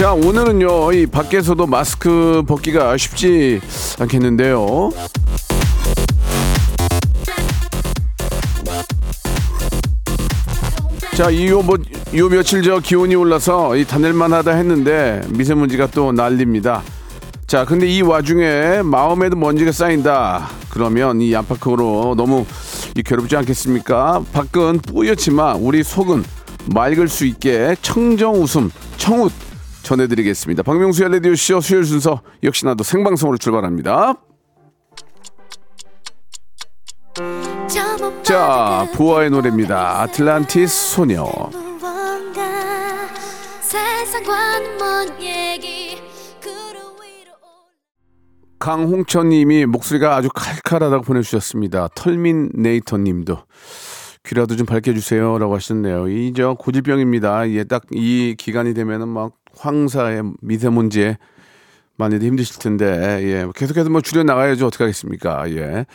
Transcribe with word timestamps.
자 0.00 0.14
오늘은요 0.14 0.92
이 0.94 1.04
밖에서도 1.04 1.66
마스크 1.66 2.42
벗기가 2.48 2.96
쉽지 2.96 3.60
않겠는데요. 3.98 4.88
자 11.14 11.28
이요 11.28 11.60
뭐, 11.60 11.76
요 12.16 12.28
며칠 12.30 12.62
저 12.62 12.78
기온이 12.78 13.14
올라서 13.14 13.76
이 13.76 13.84
다닐만하다 13.84 14.52
했는데 14.52 15.20
미세먼지가 15.28 15.88
또 15.88 16.12
난립니다. 16.12 16.82
자 17.46 17.66
근데 17.66 17.86
이 17.86 18.00
와중에 18.00 18.80
마음에도 18.82 19.36
먼지가 19.36 19.70
쌓인다. 19.70 20.48
그러면 20.70 21.20
이 21.20 21.36
안팎으로 21.36 22.14
너무 22.16 22.46
이 22.96 23.02
괴롭지 23.02 23.36
않겠습니까? 23.36 24.24
밖은 24.32 24.78
뿌옇지만 24.78 25.56
우리 25.56 25.82
속은 25.82 26.24
맑을 26.72 27.06
수 27.06 27.26
있게 27.26 27.76
청정 27.82 28.36
웃음 28.36 28.70
청웃 28.96 29.49
전해드리겠습니다. 29.82 30.62
박명수의 30.62 31.10
라디오쇼 31.12 31.60
수요일 31.60 31.84
순서 31.84 32.22
역시나 32.42 32.74
도 32.74 32.84
생방송으로 32.84 33.38
출발합니다. 33.38 34.14
자, 38.22 38.86
부하의 38.94 39.30
노래입니다. 39.30 40.02
아틀란티스 40.02 40.94
소녀. 40.94 41.24
강홍천님이 48.58 49.66
목소리가 49.66 50.16
아주 50.16 50.28
칼칼하다고 50.34 51.02
보내주셨습니다. 51.04 51.88
털민 51.94 52.50
네이터님도 52.54 53.38
귀라도 54.24 54.54
좀 54.56 54.66
밝혀주세요라고 54.66 55.54
하셨네요. 55.54 56.08
이 56.08 56.32
저 56.36 56.54
고질병입니다. 56.54 57.48
예, 57.50 57.64
딱이 57.64 58.36
기간이 58.38 58.74
되면은 58.74 59.08
막 59.08 59.32
황사에 59.58 60.22
미세먼지에 60.40 61.18
많이들 61.96 62.26
힘드실 62.26 62.58
텐데 62.58 62.86
예, 63.22 63.46
계속해서 63.54 63.90
뭐 63.90 64.00
줄여 64.00 64.22
나가야죠. 64.22 64.66
어떻게 64.66 64.84
하겠습니까? 64.84 65.44
예. 65.50 65.86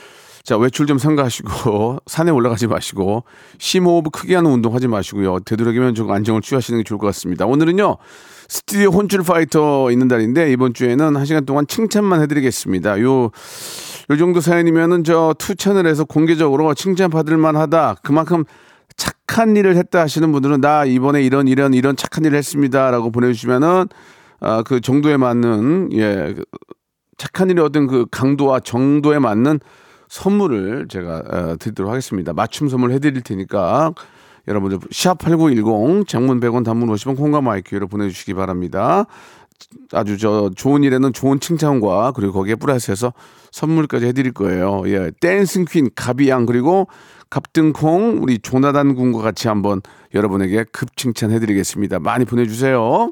자 0.44 0.58
외출 0.58 0.86
좀 0.86 1.00
삼가하시고 1.00 1.97
산에 2.06 2.30
올라가지 2.30 2.67
마시고 2.67 3.23
심호흡 3.58 4.12
크게 4.12 4.36
하는 4.36 4.52
운동 4.52 4.75
하지 4.75 4.88
마시고요. 4.88 5.39
되도록이면 5.39 5.95
좀 5.95 6.12
안정을 6.12 6.42
취하시는 6.42 6.80
게 6.80 6.84
좋을 6.84 7.00
것 7.00 7.08
같습니다. 7.08 7.47
오늘은요 7.47 7.97
스튜디오 8.47 8.92
혼줄 8.92 9.23
파이터 9.23 9.90
있는 9.90 10.08
날인데 10.08 10.52
이번 10.52 10.75
주에는 10.75 11.16
한 11.16 11.25
시간 11.25 11.45
동안 11.47 11.66
칭찬만 11.66 12.22
해드리겠습니다. 12.22 13.02
요, 13.02 13.23
요 13.23 14.17
정도 14.19 14.40
사연이면은 14.40 15.03
저 15.03 15.34
투 15.40 15.56
채널에서 15.56 16.06
공개적으로 16.06 16.72
칭찬 16.75 17.09
받을 17.09 17.38
만하다. 17.38 17.96
그만큼 18.03 18.44
착한 18.97 19.56
일을 19.56 19.75
했다 19.75 20.01
하시는 20.01 20.31
분들은 20.31 20.61
나 20.61 20.85
이번에 20.85 21.22
이런 21.22 21.47
이런 21.47 21.73
이런 21.73 21.95
착한 21.95 22.25
일을 22.25 22.38
했습니다라고 22.38 23.11
보내주시면은 23.11 23.88
아, 24.39 24.63
그 24.63 24.81
정도에 24.81 25.17
맞는 25.17 25.91
예그 25.91 26.44
착한 27.17 27.50
일의 27.50 27.63
어떤 27.63 27.88
그 27.88 28.05
강도와 28.11 28.59
정도에 28.59 29.19
맞는 29.19 29.59
선물을 30.07 30.88
제가 30.89 31.23
어, 31.28 31.55
드리도록 31.59 31.91
하겠습니다. 31.91 32.34
맞춤 32.34 32.69
선물 32.69 32.91
해드릴 32.91 33.22
테니까 33.22 33.94
여러분들 34.47 34.79
샵8910 34.89 36.07
장문 36.07 36.39
100원 36.39 36.63
단문 36.63 36.89
50원 36.89 37.17
콩과 37.17 37.41
마이크로 37.41 37.88
보내주시기 37.88 38.34
바랍니다. 38.34 39.05
아주 39.91 40.17
저 40.17 40.49
좋은 40.55 40.83
일에는 40.83 41.13
좋은 41.13 41.39
칭찬과 41.39 42.13
그리고 42.16 42.33
거기에 42.33 42.55
플러스해서 42.55 43.13
선물까지 43.51 44.05
해드릴 44.07 44.33
거예요. 44.33 44.83
예, 44.88 45.11
댄싱 45.21 45.66
퀸 45.66 45.89
가비양 45.95 46.45
그리고 46.45 46.88
갑등콩 47.29 48.21
우리 48.21 48.39
조나단 48.39 48.95
군과 48.95 49.21
같이 49.21 49.47
한번 49.47 49.81
여러분에게 50.13 50.66
급 50.71 50.95
칭찬해드리겠습니다. 50.95 51.99
많이 51.99 52.25
보내주세요. 52.25 53.11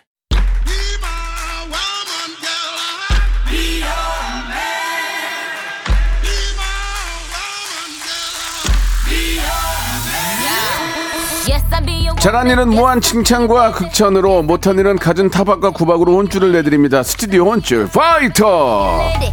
잘한 12.21 12.51
일은 12.51 12.69
무한 12.69 13.01
칭찬과 13.01 13.71
극찬으로 13.71 14.43
못한 14.43 14.77
일은 14.77 14.95
갖은 14.95 15.31
타박과 15.31 15.71
구박으로 15.71 16.17
혼쭐을 16.17 16.51
내드립니다. 16.51 17.01
스튜디오 17.01 17.49
혼쭐 17.49 17.87
파이터. 17.87 18.99
Uh. 18.99 19.31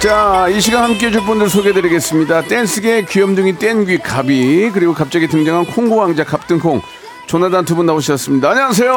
자, 0.00 0.48
이 0.48 0.60
시간 0.62 0.84
함께 0.84 1.06
해줄 1.08 1.20
분들 1.26 1.50
소개해드리겠습니다. 1.50 2.42
댄스계 2.42 3.04
귀염둥이 3.04 3.58
땡귀 3.58 3.98
가비 3.98 4.70
그리고 4.72 4.94
갑자기 4.94 5.28
등장한 5.28 5.66
콩고 5.66 5.96
왕자 5.96 6.24
갑등콩 6.24 6.80
조나단 7.26 7.64
두 7.64 7.74
분 7.74 7.86
나오셨습니다. 7.86 8.50
안녕하세요. 8.50 8.92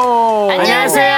안녕하세요. 0.52 1.18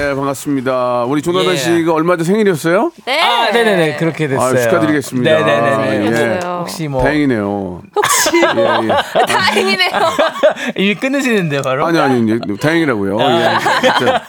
예, 0.00 0.14
반갑습니다. 0.14 1.04
우리 1.04 1.22
조나단 1.22 1.52
예. 1.52 1.56
씨가 1.56 1.92
얼마 1.92 2.16
전 2.16 2.24
생일이었어요? 2.24 2.90
네. 3.06 3.20
아, 3.20 3.50
네네네. 3.52 3.96
그렇게 3.96 4.26
됐어요. 4.26 4.58
아, 4.58 4.60
축하드리겠습니다. 4.62 5.30
네네네. 5.44 6.06
예. 6.06 6.40
혹시 6.46 6.88
뭐. 6.88 7.02
다행이네요. 7.04 7.82
혹시 7.94 8.30
예, 8.36 8.88
예. 8.88 9.26
다행이네요. 9.26 9.90
이미 10.76 10.94
끊으시는데, 10.96 11.62
바로? 11.62 11.86
아니 11.86 11.98
아니 12.00 12.28
예, 12.32 12.38
다행이라고요. 12.60 13.18
예. 13.20 13.58
자, 14.00 14.22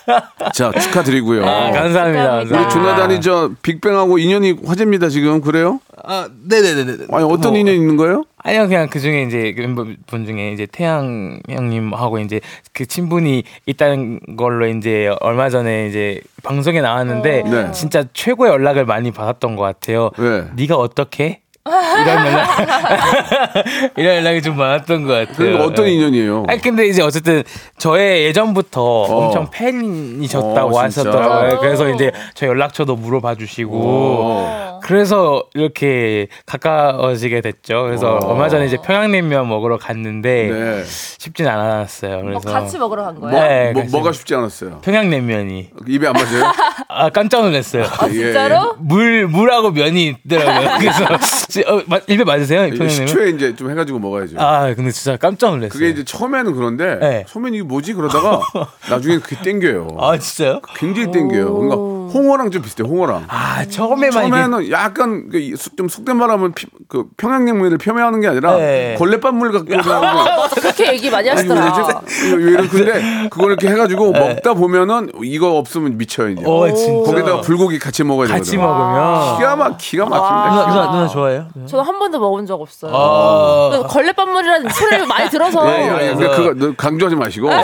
자, 0.54 0.72
축하드리고요. 0.80 1.44
아, 1.48 1.72
감사합니다. 1.72 2.04
우리 2.04 2.50
감사합니다. 2.50 2.70
조나단이 2.70 3.22
저 3.22 3.50
빅뱅하고 3.64 4.20
인연이 4.20 4.56
화제입니다 4.66 5.10
지금 5.10 5.42
그래요? 5.42 5.80
아, 6.04 6.28
네네네네. 6.48 7.06
아니 7.12 7.24
어떤 7.26 7.52
뭐, 7.52 7.58
인연 7.58 7.76
이 7.76 7.78
있는 7.78 7.98
거예요? 7.98 8.24
아니요, 8.38 8.68
그냥 8.68 8.88
그 8.90 9.00
중에 9.00 9.24
이제 9.24 9.54
그 9.56 9.62
멤버분 9.62 10.26
중에 10.26 10.52
이제 10.52 10.66
태양 10.72 11.40
형님하고 11.50 12.20
이제 12.20 12.42
그 12.74 12.86
친분이 12.86 13.44
있다는 13.66 14.20
걸로 14.38 14.68
이제 14.68 15.14
얼마 15.22 15.50
전에 15.50 15.88
이제 15.88 16.22
방송에 16.44 16.82
나왔는데 16.82 17.44
네. 17.44 17.72
진짜 17.72 18.06
최고의 18.14 18.52
연락을 18.52 18.86
많이 18.86 19.12
받았던 19.12 19.56
것 19.56 19.64
같아요. 19.64 20.12
왜? 20.18 20.46
네가 20.56 20.76
어떻게? 20.76 21.42
이런 21.64 22.26
연락, 22.26 22.48
이런 23.96 24.16
연락이 24.16 24.42
좀 24.42 24.58
많았던 24.58 25.06
것 25.06 25.14
같아요. 25.14 25.36
그러니까 25.38 25.66
어떤 25.66 25.86
네. 25.86 25.92
인연이에요? 25.92 26.46
아니 26.48 26.60
근데 26.60 26.88
이제 26.88 27.04
어쨌든 27.04 27.44
저의 27.78 28.26
예전부터 28.26 28.82
엄청 28.82 29.48
팬이셨다고 29.52 30.76
어? 30.76 30.80
하셨더라고요. 30.80 31.60
그래서 31.60 31.88
이제 31.90 32.12
저 32.34 32.48
연락처도 32.48 32.96
물어봐 32.96 33.36
주시고 33.36 33.76
오. 33.76 34.61
그래서 34.92 35.46
이렇게 35.54 36.28
가까워지게 36.46 37.40
됐죠. 37.40 37.84
그래서 37.84 38.18
어. 38.18 38.28
얼마 38.28 38.50
전에 38.50 38.66
이제 38.66 38.76
평양냉면 38.76 39.48
먹으러 39.48 39.78
갔는데 39.78 40.50
네. 40.52 40.84
쉽진 40.86 41.48
않았어요. 41.48 42.20
그래서 42.22 42.42
뭐 42.44 42.54
같이 42.54 42.78
먹으러 42.78 43.04
간 43.06 43.18
거예요? 43.22 43.40
네, 43.40 43.72
뭐, 43.72 43.84
뭐가 43.90 44.12
쉽지 44.12 44.36
않았어요? 44.36 44.80
평양냉면이 44.82 45.70
입에 45.88 46.08
안 46.08 46.12
맞아요? 46.14 46.52
아 46.90 47.10
깜짝 47.10 47.44
놀랐어요. 47.44 47.86
아, 47.86 48.10
진짜로? 48.10 48.76
물 48.80 49.28
물하고 49.28 49.72
면이 49.72 50.18
있더라고요. 50.26 50.70
그래서 50.80 51.06
지- 51.48 51.64
어, 51.66 51.82
마- 51.88 52.02
입에 52.10 52.26
맞으세요? 52.26 52.64
예. 52.64 52.70
평양냉면? 52.72 52.90
식초에 52.90 53.30
이제 53.30 53.56
좀 53.56 53.72
해가지고 53.72 53.98
먹어야죠. 54.00 54.36
아 54.40 54.74
근데 54.76 54.92
진짜 54.92 55.16
깜짝 55.16 55.52
놀랐어요. 55.52 55.70
그게 55.70 55.88
이제 55.88 56.04
처음에는 56.04 56.54
그런데 56.54 56.96
네. 57.00 57.26
처음엔 57.30 57.54
이게 57.54 57.64
뭐지 57.64 57.94
그러다가 57.94 58.42
나중에 58.90 59.20
그게 59.20 59.38
땡겨요. 59.42 59.96
아 60.00 60.18
진짜요? 60.18 60.60
굉장히 60.76 61.12
땡겨요. 61.12 61.54
그러니까 61.54 61.76
홍어랑 62.14 62.52
좀 62.52 62.62
비슷해. 62.62 62.84
홍어랑. 62.84 63.26
아 63.28 63.66
처음에만 63.66 64.26
이게 64.28 64.36
처음에는 64.38 64.72
약간 64.72 65.30
그 65.30 65.40
좀 65.78 65.88
속된 65.88 66.18
말하면 66.18 66.54
피- 66.54 66.68
그 66.88 67.06
평양냉면을 67.18 67.78
폄훼하는 67.78 68.20
게 68.22 68.28
아니라 68.28 68.56
네. 68.58 68.96
걸레밥물 68.98 69.52
나오고 69.52 70.56
그렇게 70.62 70.94
얘기 70.94 71.10
많이 71.10 71.30
하시더라. 71.30 71.66
이러지? 71.66 72.36
왜 72.36 72.52
이러 72.52 72.70
근데 72.70 73.30
그걸 73.30 73.48
이렇게 73.52 73.68
해가지고 73.70 74.12
먹다 74.12 74.54
보면은 74.54 75.12
이거 75.24 75.58
없으면 75.58 75.98
미쳐요 75.98 76.30
이제. 76.30 76.42
네. 76.42 76.48
어 76.48 77.04
거기다가 77.04 77.42
불고기 77.42 77.80
같이 77.80 78.04
먹어야 78.04 78.28
되거든. 78.28 78.40
같이 78.44 78.58
먹으면 78.58 79.38
기가 79.38 79.56
막 79.56 79.78
기가 79.78 80.06
누나 80.06 80.18
막힙니다. 80.20 80.68
누나, 80.72 80.92
누나 80.92 81.08
좋아해요? 81.08 81.48
저는 81.68 81.86
한 81.86 82.00
번도 82.00 82.20
먹은 82.20 82.46
적 82.46 82.60
없어요. 82.62 82.92
아. 82.94 83.84
걸레밥물이라는 83.88 84.70
소리를 84.70 85.06
많이 85.08 85.30
들어서. 85.30 85.68
예, 85.70 85.82
예, 85.82 86.10
예. 86.10 86.14
그래서- 86.16 86.36
그거 86.36 86.54
너 86.56 86.74
강조하지 86.76 87.16
마시고 87.16 87.50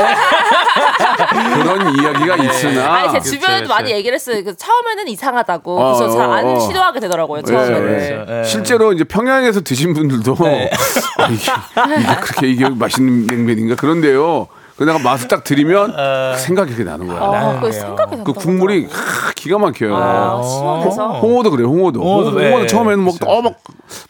그런 1.54 1.96
이야기가 2.00 2.36
있으나 2.38 2.94
아니 2.94 3.12
제 3.12 3.20
주변에도 3.20 3.64
그쵸. 3.64 3.74
많이 3.74 3.92
얘기를 3.92 4.16
했어요. 4.16 4.37
그 4.44 4.56
처음에는 4.56 5.08
이상하다고. 5.08 5.80
어, 5.80 5.98
그래서 5.98 6.16
잘안 6.18 6.46
어, 6.46 6.54
어. 6.54 6.60
시도하게 6.60 7.00
되더라고요. 7.02 7.40
예, 7.40 7.44
처음에는. 7.44 7.82
그렇죠. 7.82 8.32
예. 8.40 8.44
실제로 8.44 8.94
이제 8.94 9.04
평양에서 9.04 9.62
드신 9.62 9.94
분들도 9.94 10.36
아, 11.18 11.28
이게, 11.28 11.52
이게 12.00 12.16
그렇게 12.22 12.48
이게 12.50 12.70
맛있는 12.70 13.28
냉면인가 13.28 13.76
그런데요. 13.76 14.48
그다가 14.78 15.00
맛을 15.00 15.28
딱 15.28 15.44
들이면 15.44 15.92
생각이 16.38 16.72
그렇게 16.76 16.90
나는 16.90 17.08
거야. 17.08 17.20
아, 17.20 17.60
그. 17.60 17.72
생각이. 17.72 18.24
그 18.24 18.32
국물이 18.34 18.86
하, 18.86 19.32
기가 19.36 19.58
막혀요. 19.58 19.96
아, 19.96 20.44
시원해서. 20.44 21.20
홍어도 21.20 21.50
그래요. 21.50 21.68
홍어도. 21.68 22.00
홍어도, 22.00 22.30
홍어도, 22.30 22.40
네. 22.40 22.68
처음에는 22.68 23.04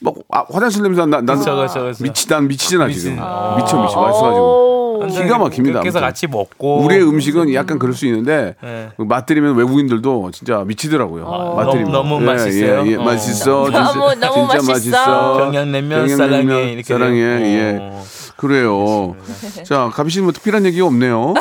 막 0.01 0.13
아, 0.29 0.43
화장실 0.51 0.83
냄새 0.83 1.05
난. 1.05 1.25
난 1.25 1.37
그쵸, 1.39 1.55
그쵸, 1.55 1.85
그쵸. 1.85 2.03
미치 2.03 2.27
난 2.27 2.47
미치잖아 2.49 2.89
지금. 2.89 3.11
미친. 3.11 3.15
미쳐 3.15 3.81
미쳐 3.81 4.01
맛있어가지고. 4.01 4.86
오. 4.99 5.07
기가 5.07 5.37
막힙니다, 5.37 5.79
그래서. 5.81 5.99
같이 5.99 6.27
먹고 6.27 6.81
우리의 6.83 7.03
음식은 7.07 7.53
약간 7.53 7.79
그럴 7.79 7.93
수 7.93 8.05
있는데 8.05 8.55
네. 8.61 8.89
맛들이면 8.97 9.55
외국인들도 9.55 10.31
진짜 10.31 10.63
미치더라고요. 10.65 11.53
맛들이면 11.55 11.91
너무- 11.91 12.09
너무 12.15 12.21
예, 12.23 12.25
맛있어요? 12.25 12.83
예, 12.87 12.91
예, 12.91 12.95
어. 12.95 13.01
맛있어. 13.03 13.69
너무, 13.69 14.09
진짜, 14.11 14.27
너무 14.29 14.49
진짜 14.51 14.71
맛있어. 14.71 15.37
평양냉면 15.37 16.07
평양냉면 16.07 16.17
사랑해 16.17 16.71
이렇게 16.73 16.83
사랑해. 16.93 17.91
예. 18.37 18.65
어. 18.65 19.15
그래요. 19.15 19.15
자, 19.63 19.89
가비 19.93 20.11
씨는 20.11 20.25
뭐 20.25 20.31
특별한 20.33 20.65
얘기가 20.65 20.85
없네요. 20.85 21.33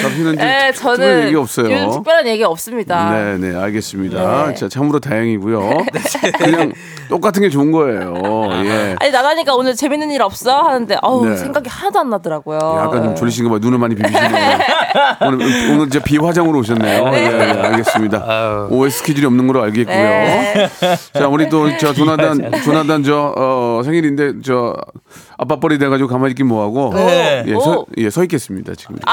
가비 0.00 0.14
씨는 0.16 0.36
네, 0.36 0.72
특별한 0.72 0.96
저는 0.98 1.24
얘기 1.26 1.36
없어요. 1.36 1.72
요즘 1.72 1.90
특별한 1.90 2.26
얘기 2.28 2.44
없습니다. 2.44 3.10
네, 3.10 3.38
네, 3.38 3.56
알겠습니다. 3.56 4.46
네. 4.48 4.54
자, 4.54 4.68
참으로 4.68 5.00
다행이고요. 5.00 5.70
그냥 6.38 6.72
똑같은 7.08 7.42
게 7.42 7.50
좋은 7.50 7.72
거예요. 7.72 8.14
예. 8.64 8.96
아니 9.00 9.10
나가니까 9.10 9.54
오늘 9.54 9.74
재밌는 9.74 10.10
일 10.10 10.22
없어 10.22 10.62
하는데 10.62 10.96
어우 11.02 11.26
네. 11.28 11.36
생각이 11.36 11.68
하나도 11.68 11.98
안 12.00 12.10
나더라고요. 12.10 12.58
약간 12.58 13.02
좀 13.04 13.14
졸리신 13.16 13.44
거 13.44 13.50
봐. 13.50 13.58
눈을 13.60 13.78
많이 13.78 13.94
비비시네요. 13.94 14.58
오늘, 15.22 15.46
오늘 15.72 15.86
이제 15.86 16.00
비화장으로 16.02 16.60
오셨네요. 16.60 17.10
예, 17.14 17.24
예, 17.24 17.60
알겠습니다. 17.60 18.24
아유. 18.26 18.68
오해 18.70 18.90
스케줄이 18.90 19.26
없는 19.26 19.46
걸로 19.46 19.62
알겠고요. 19.64 19.96
네. 19.96 20.70
자, 21.12 21.28
우리 21.28 21.48
또 21.48 21.64
저 21.78 21.92
조나단, 21.92 22.52
조나단 22.64 23.02
저, 23.02 23.34
어, 23.36 23.82
생일인데 23.84 24.34
저 24.44 24.76
아빠 25.38 25.56
뻘이 25.56 25.78
돼가지고 25.78 26.08
가만히 26.08 26.30
있긴 26.32 26.46
뭐하고. 26.46 26.92
네. 26.94 27.44
예, 27.46 27.52
서, 27.54 27.80
오. 27.80 27.86
예, 27.96 28.10
서 28.10 28.22
있겠습니다. 28.22 28.74
지금. 28.76 28.96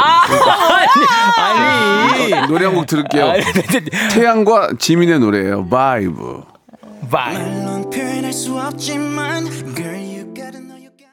아니 1.38 2.34
어, 2.34 2.46
노래 2.48 2.66
한 2.66 2.76
곡 2.76 2.86
들을게요. 2.88 3.30
아니. 3.32 3.42
태양과 4.14 4.70
지민의 4.80 5.20
노래예요. 5.20 5.68
Vibe. 5.68 6.42
Vibe. 7.10 7.36
표현할 7.92 8.32
수 8.34 8.58
없지만 8.58 9.46
girl 9.76 9.96
you 9.96 10.34
gotta 10.34 10.60
know 10.60 10.76
you 10.78 10.90
got 10.98 11.10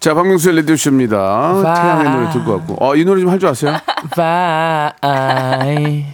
자, 0.00 0.14
박명수의 0.14 0.56
레디오쇼입니다. 0.56 1.62
태양의 1.74 2.10
노래 2.10 2.30
듣고 2.32 2.52
왔고. 2.52 2.76
어, 2.84 2.94
이 2.96 3.04
노래 3.04 3.20
좀 3.20 3.30
할 3.30 3.38
줄 3.38 3.48
아세요? 3.48 3.76
Vibe. 4.14 6.04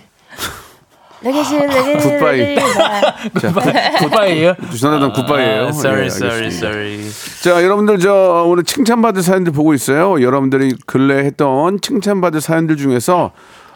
레게시 1.23 1.55
레게시 1.57 2.09
굿바이. 2.09 2.39
레게시. 2.39 2.75
자, 3.41 3.53
굿바이예요? 3.99 4.55
조나단 4.79 5.13
굿바이예요. 5.13 5.67
아, 5.67 5.69
sorry, 5.69 6.05
예, 6.05 6.07
sorry, 6.07 6.47
sorry. 6.47 7.01
자, 7.43 7.63
여러분들 7.63 7.99
저 7.99 8.45
오늘 8.47 8.65
칭찬받을 8.65 9.23
사연들 9.23 9.53
보고 9.53 9.75
있어요. 9.75 10.23
여러분들이 10.23 10.75
근래 10.87 11.19
했던 11.19 11.81
칭찬받을 11.81 12.41
사연들 12.41 12.77
중에서 12.77 13.33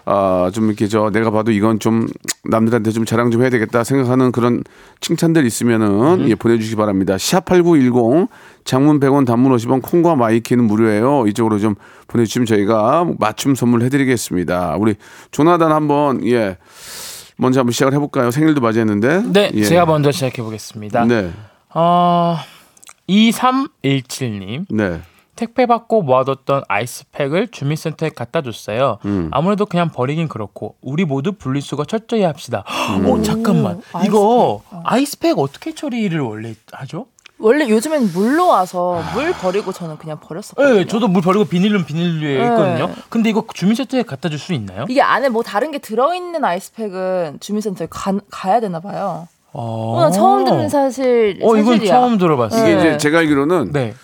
아, 0.06 0.50
좀 0.52 0.66
이렇게 0.66 0.86
저 0.86 1.10
내가 1.10 1.30
봐도 1.30 1.50
이건 1.50 1.78
좀 1.80 2.06
남들한테 2.44 2.90
좀 2.90 3.06
자랑 3.06 3.30
좀 3.30 3.40
해야 3.40 3.48
되겠다 3.48 3.84
생각하는 3.84 4.32
그런 4.32 4.62
칭찬들 5.00 5.46
있으면은 5.46 6.28
예, 6.28 6.34
보내주시기 6.34 6.76
바랍니다. 6.76 7.16
샵8910 7.16 8.28
장문 8.64 9.00
100원 9.00 9.26
단문 9.26 9.54
50원 9.56 9.80
콩과 9.82 10.16
마이케이는 10.16 10.64
무료예요. 10.64 11.26
이쪽으로 11.26 11.58
좀 11.58 11.74
보내주시면 12.08 12.46
저희가 12.46 13.06
맞춤 13.18 13.54
선물 13.54 13.82
해드리겠습니다. 13.82 14.76
우리 14.78 14.94
조나단 15.30 15.72
한번 15.72 16.26
예 16.26 16.58
먼저 17.36 17.60
한번 17.60 17.72
시작을 17.72 17.92
해볼까요? 17.94 18.30
생일도 18.30 18.60
맞이했는데. 18.60 19.22
네, 19.32 19.50
예. 19.54 19.64
제가 19.64 19.86
먼저 19.86 20.12
시작해 20.12 20.42
보겠습니다. 20.42 21.04
네, 21.04 21.32
어, 21.74 22.36
2317님. 23.08 24.66
네. 24.70 25.00
택배 25.36 25.66
받고 25.66 26.02
모아뒀던 26.02 26.62
아이스팩을 26.68 27.48
주민센터에 27.48 28.10
갖다 28.10 28.40
줬어요. 28.40 28.98
음. 29.04 29.30
아무래도 29.32 29.66
그냥 29.66 29.90
버리긴 29.90 30.28
그렇고 30.28 30.76
우리 30.80 31.04
모두 31.04 31.32
분리수거 31.32 31.84
철저히 31.86 32.22
합시다. 32.22 32.64
음. 33.00 33.06
어 33.10 33.22
잠깐만 33.22 33.82
이거 34.06 34.62
아이스팩 34.84 35.38
어떻게 35.38 35.74
처리를 35.74 36.20
원래 36.20 36.54
하죠? 36.72 37.06
원래 37.38 37.68
요즘엔 37.68 38.12
물로 38.14 38.46
와서 38.48 39.02
물 39.12 39.32
버리고 39.32 39.72
저는 39.72 39.98
그냥 39.98 40.18
버렸었거든요. 40.20 40.74
네, 40.76 40.86
저도 40.86 41.08
물 41.08 41.20
버리고 41.20 41.44
비닐은 41.44 41.84
비닐류에 41.84 42.38
네. 42.38 42.44
있거든요. 42.44 42.90
근데 43.10 43.30
이거 43.30 43.44
주민센터에 43.52 44.02
갖다 44.04 44.28
줄 44.28 44.38
수 44.38 44.52
있나요? 44.52 44.84
이게 44.88 45.02
안에 45.02 45.28
뭐 45.28 45.42
다른 45.42 45.70
게 45.70 45.78
들어있는 45.78 46.44
아이스팩은 46.44 47.38
주민센터에 47.40 47.88
가, 47.90 48.12
가야 48.30 48.60
되나 48.60 48.80
봐요. 48.80 49.26
어, 49.52 49.94
어, 49.96 50.00
나 50.00 50.10
처음 50.10 50.44
듣는 50.44 50.68
사실 50.68 51.38
어, 51.42 51.56
이건 51.56 51.74
사실이야. 51.74 51.92
처음 51.92 52.18
들어봤어요. 52.18 52.62
이게 52.62 52.74
네. 52.76 52.80
이제 52.80 52.96
제가 52.98 53.18
알기로는 53.18 53.72
네. 53.72 53.94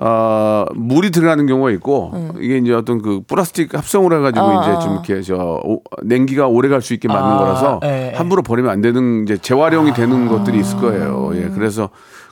어, 0.00 0.64
물이 0.74 1.10
들어가는 1.10 1.44
경우가 1.46 1.70
있고 1.72 2.32
이게 2.40 2.58
이제 2.58 2.72
어떤 2.72 3.02
그 3.02 3.20
플라스틱 3.26 3.74
합성으로 3.74 4.16
해가지고 4.18 4.46
어, 4.46 4.62
이제 4.62 4.70
어. 4.72 4.78
좀 4.78 4.92
이렇게 4.92 5.22
저 5.22 5.60
오- 5.64 5.82
냉기가 6.04 6.46
오래 6.46 6.68
갈 6.68 6.80
수 6.82 6.94
있게 6.94 7.08
만든 7.08 7.32
아, 7.32 7.38
거라서 7.38 7.80
예, 7.84 8.12
예. 8.12 8.16
함부로 8.16 8.42
버리면 8.42 8.70
안 8.70 8.80
되는 8.80 9.24
이제 9.24 9.36
재활용이 9.36 9.94
되는 9.94 10.28
것들이 10.28 10.60
있을 10.60 10.78
거예요. 10.78 11.30
예, 11.34 11.48
그래서 11.48 11.88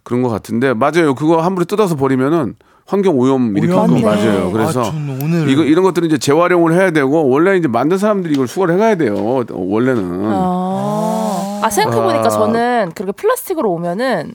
그런 0.07 0.23
것 0.23 0.29
같은데 0.29 0.73
맞아요. 0.73 1.17
그거 1.17 1.43
함부로 1.43 1.65
뜯어서 1.65 1.97
버리면은 1.97 2.55
환경 2.87 3.19
오염 3.19 3.57
일으키는 3.57 4.01
거. 4.01 4.01
맞아요. 4.09 4.53
그래서 4.53 4.83
아, 4.83 4.85
저는 4.85 5.21
오늘 5.21 5.49
이거 5.49 5.65
이런 5.65 5.83
것들은 5.83 6.07
이제 6.07 6.17
재활용을 6.17 6.75
해야 6.75 6.93
되고 6.93 7.29
원래 7.29 7.57
이제 7.57 7.67
만든 7.67 7.99
사람들이 7.99 8.35
이걸 8.35 8.47
수거를 8.47 8.77
해가야 8.77 8.95
돼요. 8.95 9.45
원래는 9.51 10.27
아, 10.27 11.61
아 11.61 11.69
생각해 11.71 12.01
보니까 12.01 12.27
아. 12.27 12.29
저는 12.29 12.93
그렇게 12.95 13.11
플라스틱으로 13.11 13.69
오면은 13.73 14.35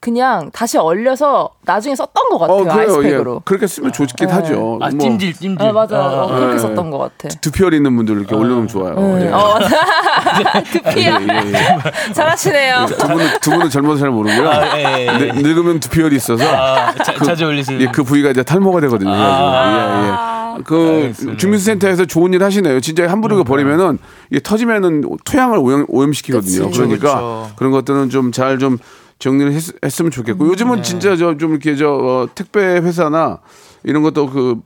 그냥 0.00 0.48
다시 0.52 0.78
얼려서 0.78 1.50
나중에 1.64 1.96
썼던 1.96 2.28
것 2.30 2.38
같아요. 2.38 2.56
어 2.56 2.62
그래요. 2.62 2.78
아이스팩으로. 2.78 3.34
예. 3.36 3.40
그렇게 3.44 3.66
쓰면 3.66 3.92
좋긴 3.92 4.30
하죠. 4.30 4.78
아 4.80 4.90
뭐 4.90 4.98
찜질 4.98 5.34
찜질. 5.34 5.66
아, 5.66 5.72
맞아. 5.72 5.96
아, 5.96 6.00
어, 6.00 6.28
아, 6.32 6.36
그렇게 6.36 6.54
예. 6.54 6.58
썼던 6.58 6.90
것 6.90 6.98
같아. 6.98 7.28
두피열 7.40 7.74
있는 7.74 7.96
분들 7.96 8.16
이렇게 8.16 8.34
올려놓으면 8.36 8.68
좋아요. 8.68 8.94
예. 9.20 9.28
어. 9.32 9.58
두피야. 10.72 11.18
예, 11.20 11.26
예, 11.26 11.52
예. 11.52 12.12
잘하시네요. 12.14 12.86
두 12.86 12.96
분은 13.08 13.26
두 13.40 13.50
분은 13.50 13.70
젊어서 13.70 13.98
잘 14.00 14.10
모르고요. 14.10 14.48
아, 14.48 14.78
예, 14.78 15.06
예. 15.08 15.18
늙- 15.18 15.34
늙으면 15.42 15.80
두피열이 15.80 16.14
있어서 16.16 16.44
아, 16.44 16.92
자, 16.94 17.14
자주 17.24 17.46
올리시는. 17.46 17.80
예, 17.80 17.86
그 17.92 18.04
부위가 18.04 18.30
이제 18.30 18.42
탈모가 18.44 18.80
되거든요. 18.82 19.10
아. 19.12 20.54
예, 20.54 20.58
예. 20.60 20.62
그 20.64 21.00
알겠습니다. 21.02 21.38
주민센터에서 21.38 22.04
좋은 22.04 22.32
일 22.34 22.42
하시네요. 22.42 22.80
진짜 22.80 23.08
함부로 23.08 23.34
이거 23.36 23.44
버리면은 23.44 23.98
이게 24.30 24.40
터지면은 24.40 25.02
토양을 25.24 25.58
오염, 25.58 25.86
오염시키거든요. 25.88 26.66
그치. 26.66 26.78
그러니까 26.78 26.98
그렇죠. 26.98 27.50
그런 27.56 27.72
것들은 27.72 28.10
좀 28.10 28.32
잘좀 28.32 28.78
정리를 29.18 29.52
했, 29.52 30.00
으면 30.00 30.10
좋겠고 30.10 30.44
음, 30.44 30.50
요즘은 30.50 30.76
네. 30.76 30.82
진짜 30.82 31.16
저 31.16 31.36
좀 31.36 31.50
이렇게 31.52 31.74
저 31.76 31.90
어, 31.92 32.28
택배 32.34 32.60
회사나 32.60 33.38
이런 33.84 34.02
것도 34.02 34.28
그 34.30 34.60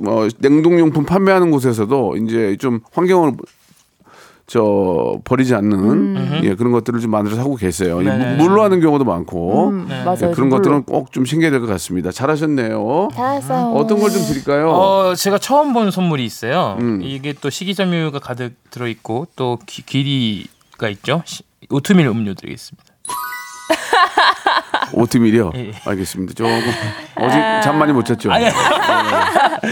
뭐, 0.00 0.28
냉동용품 0.38 1.04
판매하는 1.04 1.50
곳에서도 1.50 2.16
이제 2.18 2.56
좀 2.58 2.80
환경을 2.92 3.32
저 4.46 5.18
버리지 5.24 5.54
않는 5.54 6.42
예, 6.44 6.54
그런 6.54 6.70
것들을 6.72 7.00
좀 7.00 7.10
만들어서 7.10 7.40
하고 7.40 7.56
계세요. 7.56 8.02
이 8.02 8.04
네네. 8.04 8.36
물로 8.36 8.62
하는 8.62 8.78
경우도 8.80 9.04
많고 9.04 9.68
음, 9.70 9.86
네. 9.88 10.04
맞아요. 10.04 10.18
예, 10.28 10.30
그런 10.34 10.50
것들은 10.50 10.82
꼭좀 10.84 11.24
챙겨야 11.24 11.50
될 11.50 11.60
것 11.60 11.66
같습니다. 11.66 12.10
잘하셨네요. 12.10 13.08
잘했어요. 13.14 13.72
어떤 13.72 13.98
걸 14.00 14.10
좀 14.10 14.22
드릴까요? 14.26 14.68
어, 14.70 15.14
제가 15.14 15.38
처음 15.38 15.72
본 15.72 15.90
선물이 15.90 16.22
있어요. 16.26 16.76
음. 16.80 17.00
이게 17.02 17.32
또 17.32 17.48
식이섬유가 17.48 18.18
가득 18.18 18.52
들어 18.70 18.86
있고 18.88 19.26
또 19.34 19.58
기, 19.64 19.80
길이가 19.82 20.90
있죠. 20.90 21.22
시- 21.24 21.42
오트밀 21.70 22.06
음료 22.06 22.34
드리겠습니다. 22.34 22.84
오트밀이요. 24.92 25.52
예. 25.56 25.72
알겠습니다. 25.86 26.34
조금 26.34 26.52
어제 27.16 27.34
잠 27.62 27.78
많이 27.78 27.92
못 27.92 28.04
잤죠. 28.04 28.30
예. 28.32 28.52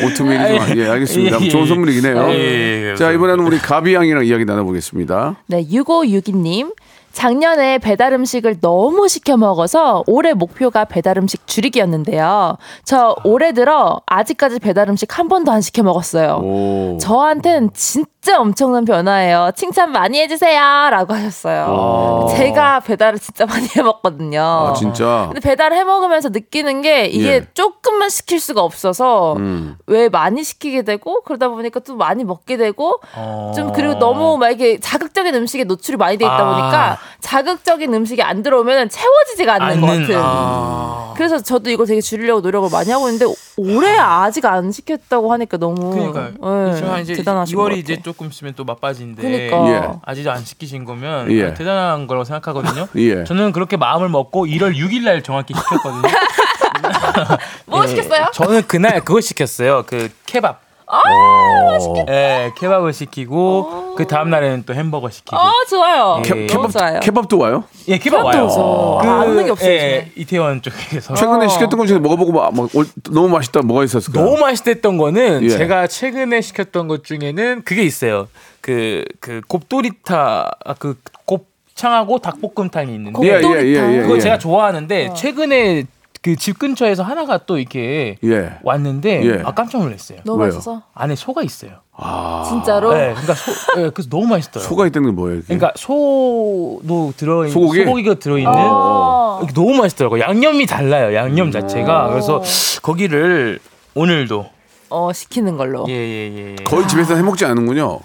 오트밀이 0.05 0.59
좀 0.69 0.79
예, 0.79 0.89
알겠습니다. 0.89 1.41
예, 1.41 1.45
예, 1.45 1.49
좋은 1.49 1.63
예. 1.65 1.67
선물이긴 1.67 2.05
해요. 2.07 2.27
예, 2.31 2.35
예, 2.35 2.91
예. 2.91 2.95
자 2.97 3.13
이번에는 3.13 3.45
우리 3.45 3.59
가비 3.59 3.95
양이랑 3.95 4.25
이야기 4.25 4.45
나눠보겠습니다. 4.45 5.37
네, 5.47 5.65
6562님. 5.65 6.75
작년에 7.12 7.78
배달 7.78 8.12
음식을 8.12 8.61
너무 8.61 9.07
시켜 9.09 9.37
먹어서 9.37 10.02
올해 10.07 10.33
목표가 10.33 10.85
배달 10.85 11.19
음식 11.19 11.47
줄이기였는데요. 11.47 12.57
저 12.85 13.14
올해 13.25 13.52
들어 13.52 14.00
아직까지 14.07 14.59
배달 14.59 14.88
음식 14.88 15.19
한 15.19 15.28
번도 15.28 15.52
안 15.52 15.61
시켜 15.61 15.83
먹었어요. 15.83 16.40
오. 16.42 16.99
저한텐 17.00 17.71
진짜 17.75 18.40
엄청난 18.40 18.85
변화예요. 18.85 19.50
칭찬 19.54 19.92
많이 19.92 20.21
해주세요. 20.21 20.61
라고 20.90 21.12
하셨어요. 21.14 22.26
제가 22.37 22.81
배달을 22.81 23.19
진짜 23.19 23.45
많이 23.47 23.66
해 23.76 23.83
먹거든요. 23.83 24.40
아, 24.40 24.73
진짜. 24.73 25.26
근데 25.28 25.40
배달 25.40 25.73
해 25.73 25.85
먹으면서 25.85 26.31
느끼는 26.31 26.83
게 26.83 27.07
이게 27.07 27.28
예. 27.28 27.47
조금만 27.52 28.09
시킬 28.09 28.40
수가 28.40 28.62
없어서 28.62 29.35
음. 29.35 29.76
왜 29.87 30.09
많이 30.09 30.42
시키게 30.42 30.83
되고 30.83 31.23
그러다 31.23 31.49
보니까 31.49 31.81
또 31.81 31.95
많이 31.97 32.25
먹게 32.25 32.57
되고 32.57 33.00
어. 33.14 33.52
좀 33.54 33.73
그리고 33.73 33.99
너무 33.99 34.38
막 34.38 34.49
이렇게 34.49 34.78
자극적인 34.81 35.35
음식에 35.35 35.64
노출이 35.64 35.97
많이 35.97 36.16
돼 36.16 36.25
있다 36.25 36.38
아. 36.38 36.45
보니까 36.45 36.99
자극적인 37.21 37.92
음식이 37.92 38.23
안 38.23 38.42
들어오면 38.42 38.88
채워지지가 38.88 39.54
않는 39.54 39.80
것 39.80 39.87
같은. 39.87 40.14
아. 40.16 41.14
그래서 41.16 41.40
저도 41.40 41.71
이걸 41.71 41.87
되게 41.87 42.00
줄이려고 42.00 42.40
노력을 42.40 42.68
많이 42.71 42.90
하고 42.90 43.09
있는데 43.09 43.32
올해 43.56 43.97
아직 43.99 44.44
안 44.47 44.73
시켰다고 44.73 45.32
하니까 45.32 45.56
너무 45.56 45.90
그러니까 45.90 46.99
이제 47.00 47.14
대단하신 47.14 47.56
것 47.56 47.62
2월이 47.62 47.68
같아. 47.68 47.76
이제 47.76 48.02
조금 48.02 48.28
있으면 48.28 48.54
또 48.56 48.64
막바지인데 48.64 49.23
그러니까 49.23 49.68
예. 49.68 49.90
아직도 50.04 50.32
안 50.32 50.44
시키신 50.44 50.85
거면 50.85 51.30
예. 51.30 51.54
대단한 51.54 52.06
거라고 52.06 52.25
생각하거든요. 52.25 52.88
예. 52.97 53.25
저는 53.25 53.52
그렇게 53.52 53.76
마음을 53.76 54.09
먹고 54.09 54.47
1월 54.47 54.75
6일 54.75 55.04
날 55.04 55.23
정확히 55.23 55.54
시켰거든요. 55.54 56.02
뭐 57.66 57.85
예. 57.85 57.88
시켰어요? 57.88 58.26
저는 58.32 58.66
그날 58.66 59.04
그거 59.04 59.21
시켰어요. 59.21 59.85
그 59.87 60.11
케밥. 60.26 60.61
아, 60.93 61.71
맛있겠다. 61.73 62.13
예, 62.13 62.53
케밥을 62.59 62.93
시키고 62.93 63.95
그 63.97 64.07
다음 64.07 64.29
날에는 64.31 64.65
또 64.67 64.75
햄버거 64.75 65.09
시키고. 65.09 65.37
아 65.37 65.51
좋아요. 65.69 66.23
예. 66.27 66.47
너무 66.47 66.71
좋아요. 66.71 67.01
케밥도 67.01 67.39
와요? 67.39 67.65
예, 67.89 67.97
케밥 67.99 68.25
와요. 68.25 68.45
오죠. 68.45 69.01
아, 69.03 69.21
안 69.23 69.31
오는 69.31 69.45
게 69.47 69.51
없어요, 69.51 69.71
예, 69.71 70.11
이태원 70.17 70.61
쪽에서. 70.61 71.15
최근에 71.15 71.49
시켰던 71.49 71.79
것 71.79 71.87
중에 71.87 71.99
먹어보고 71.99 72.33
막, 72.33 72.55
막 72.55 72.69
올- 72.75 72.87
너무 73.11 73.29
맛있다 73.29 73.63
뭐가 73.63 73.85
있었을까요? 73.85 74.23
너무 74.25 74.37
맛있댔던 74.39 74.99
거는 74.99 75.43
예. 75.45 75.49
제가 75.49 75.87
최근에 75.87 76.41
시켰던 76.43 76.89
것 76.89 77.05
중에는 77.05 77.63
그게 77.65 77.83
있어요. 77.83 78.29
그, 78.61 79.05
그 79.21 79.41
곱도리타, 79.49 80.51
아, 80.65 80.75
그 80.79 80.99
곱창하고 81.25 82.19
닭볶음탕이 82.19 82.95
있는데. 82.95 83.19
예, 83.27 83.41
예, 83.43 83.63
예, 83.65 83.97
예, 83.97 84.03
그거 84.03 84.17
예. 84.17 84.21
제가 84.21 84.39
좋아하는데 84.39 85.15
최근에 85.15 85.85
그 86.23 86.37
집 86.37 86.59
근처에서 86.59 87.02
하나가 87.02 87.38
또 87.38 87.59
이렇게 87.59 88.17
예. 88.23 88.52
왔는데 88.62 89.25
예. 89.26 89.43
아 89.45 89.52
깜짝 89.52 89.83
놀랐어요. 89.83 90.21
너무 90.25 90.38
왜요? 90.41 90.49
맛있어서 90.55 90.83
안에 90.95 91.17
소가 91.17 91.43
있어요. 91.43 91.73
아, 91.95 92.45
진짜로 92.49 92.95
네, 92.95 93.11
그러니까 93.11 93.35
소, 93.35 93.52
예, 93.81 93.91
그래서 93.91 94.09
너무 94.09 94.26
맛있더라고요. 94.29 94.69
소가 94.69 94.87
있다는 94.87 95.11
게 95.11 95.14
뭐예요? 95.14 95.38
이게? 95.38 95.47
그러니까 95.49 95.73
소도 95.76 97.12
들어 97.17 97.38
있는 97.47 97.50
소고기? 97.52 97.85
소고기가 97.85 98.14
들어 98.14 98.38
있는 98.38 98.52
아. 98.55 99.41
너무 99.55 99.75
맛있더라고요. 99.75 100.23
양념이 100.23 100.67
달라요. 100.67 101.14
양념 101.14 101.50
자체가. 101.50 102.09
그래서 102.11 102.41
거기를 102.83 103.59
오늘도 103.95 104.47
어 104.91 105.12
시키는 105.12 105.57
걸로. 105.57 105.87
예예 105.88 106.55
예. 106.59 106.64
거의 106.64 106.87
집에서 106.87 107.17
해 107.17 107.23
먹지 107.23 107.45
않는군요. 107.45 107.99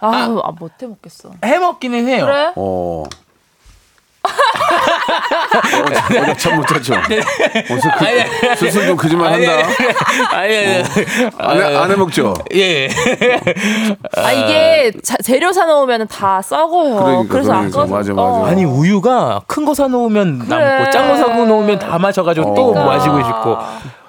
아, 0.00 0.40
아 0.42 0.52
못해 0.52 0.86
먹겠어. 0.86 1.30
해 1.44 1.58
먹기는 1.58 2.06
해요. 2.06 2.24
그래? 2.26 2.52
어. 2.54 3.04
어, 4.26 6.30
어, 6.30 6.34
참못 6.36 6.66
찾죠. 6.66 6.94
어, 6.94 8.54
스- 8.56 8.66
스스로 8.66 8.86
좀 8.86 8.96
거짓말 8.96 9.32
한다. 9.32 9.52
아니 10.32 10.56
아니. 10.56 10.84
안, 11.38 11.60
해, 11.60 11.76
안 11.76 11.90
해 11.90 11.96
먹죠? 11.96 12.34
예. 12.54 12.88
아 14.16 14.32
이게 14.32 14.92
자- 15.02 15.16
재료 15.22 15.52
사 15.52 15.64
놓으면 15.66 16.08
다 16.08 16.40
썩어요. 16.42 16.96
그러니까, 16.96 17.32
그래서 17.32 17.50
그러니까. 17.52 17.82
아까워서 17.82 17.94
맞아, 17.94 18.12
맞아. 18.14 18.50
아니 18.50 18.64
우유가 18.64 19.40
큰 19.46 19.64
거 19.64 19.74
사 19.74 19.86
놓으면 19.88 20.46
그래. 20.48 20.58
남고 20.78 20.90
짠거사 20.90 21.26
놓으면 21.34 21.78
다 21.78 21.98
마셔가지고 21.98 22.54
또 22.54 22.72
그러니까. 22.72 22.94
마시고 22.94 23.22
싶고 23.24 23.58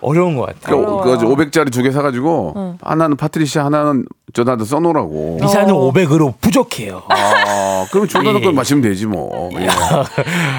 어려운 0.02 0.36
것 0.38 0.46
같아요. 0.48 0.98
그, 1.02 1.18
그 1.18 1.26
500짜리 1.26 1.72
두 1.72 1.82
개 1.84 1.92
사가지고 1.92 2.78
하나는 2.82 3.18
파트리샤 3.18 3.66
하나는 3.66 4.06
저나도 4.34 4.66
써놓으라고. 4.66 5.38
비사는 5.42 5.74
500으로 5.74 6.34
부족해요. 6.42 7.02
아, 7.10 7.86
그럼 7.92 8.08
조나도 8.08 8.40
예. 8.40 8.44
걸 8.44 8.54
마시면 8.54 8.82
되지 8.84 9.06
뭐. 9.08 9.50
예. 9.54 9.68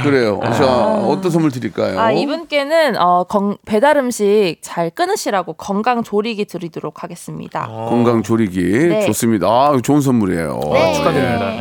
그래요. 0.02 0.40
자, 0.42 0.64
어떤 0.66 1.30
선물 1.30 1.50
드릴까요? 1.50 2.00
아 2.00 2.10
이분께는 2.12 2.96
어, 3.00 3.24
건- 3.24 3.56
배달 3.66 3.96
음식 3.98 4.56
잘 4.62 4.90
끊으시라고 4.90 5.52
건강 5.54 6.02
조리기 6.02 6.46
드리도록 6.46 7.02
하겠습니다. 7.02 7.66
건강 7.68 8.22
조리기 8.22 8.60
네. 8.88 9.06
좋습니다. 9.06 9.46
아, 9.46 9.78
좋은 9.82 10.00
선물이에요. 10.00 10.60
네. 10.72 10.92
축하드립니다. 10.94 11.52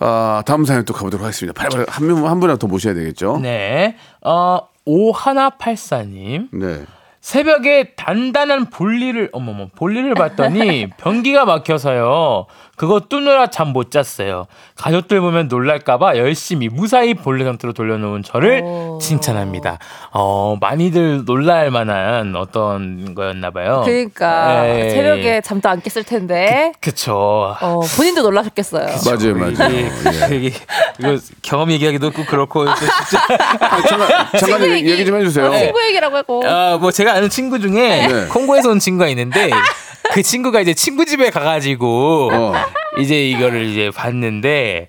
아, 0.00 0.42
다음 0.46 0.64
사연 0.64 0.84
또 0.84 0.92
가보도록 0.92 1.24
하겠습니다. 1.24 1.60
한 1.88 2.06
명, 2.06 2.26
한 2.28 2.40
분이라도 2.40 2.58
더 2.58 2.66
모셔야 2.66 2.94
되겠죠? 2.94 3.38
네. 3.42 3.96
어, 4.22 4.58
오하나팔사님. 4.84 6.48
네. 6.52 6.84
새벽에 7.24 7.94
단단한 7.96 8.66
볼일을 8.68 9.30
어머머 9.32 9.68
볼일을 9.74 10.12
봤더니 10.12 10.90
변기가 11.00 11.46
막혀서요. 11.46 12.44
그거 12.76 13.00
뚫느라 13.00 13.46
잠 13.46 13.72
못 13.72 13.90
잤어요. 13.90 14.46
가족들 14.76 15.20
보면 15.20 15.48
놀랄까봐 15.48 16.18
열심히 16.18 16.68
무사히 16.68 17.14
본래 17.14 17.44
상태로 17.44 17.72
돌려놓은 17.72 18.22
저를 18.22 18.60
오. 18.62 18.98
칭찬합니다. 19.00 19.78
어 20.12 20.56
많이들 20.60 21.24
놀랄 21.24 21.70
만한 21.70 22.36
어떤 22.36 23.14
거였나봐요. 23.14 23.82
그러니까 23.86 24.68
예. 24.68 24.90
새벽에 24.90 25.40
잠도 25.40 25.70
안 25.70 25.80
깼을 25.80 26.04
텐데 26.04 26.72
그쵸. 26.80 27.56
어, 27.60 27.80
본인도 27.96 28.20
놀라셨겠어요. 28.22 28.86
맞아요, 29.06 29.34
맞아요. 29.34 29.70
이게, 30.30 30.36
이게 30.36 30.56
이거 30.98 31.16
경험 31.42 31.70
얘기하기도 31.72 32.10
또 32.10 32.24
그렇고 32.26 32.66
또 32.66 32.74
진짜 32.74 33.24
아, 33.60 33.82
잠깐, 33.82 34.08
잠깐 34.38 34.62
얘기, 34.70 34.90
얘기 34.90 35.06
좀 35.06 35.18
해주세요. 35.18 35.50
친구 35.56 35.82
얘기라고 35.86 36.16
하고 36.16 36.42
아, 36.46 36.76
뭐 36.78 36.90
제가 36.90 37.13
아는 37.14 37.28
친구 37.28 37.60
중에 37.60 38.06
네. 38.06 38.26
콩고에서 38.28 38.70
온 38.70 38.80
친구가 38.80 39.08
있는데 39.08 39.50
그 40.12 40.22
친구가 40.22 40.60
이제 40.60 40.74
친구 40.74 41.04
집에 41.06 41.30
가가지고 41.30 42.30
어. 42.32 42.52
이제 42.98 43.28
이거를 43.28 43.66
이제 43.66 43.90
봤는데 43.94 44.88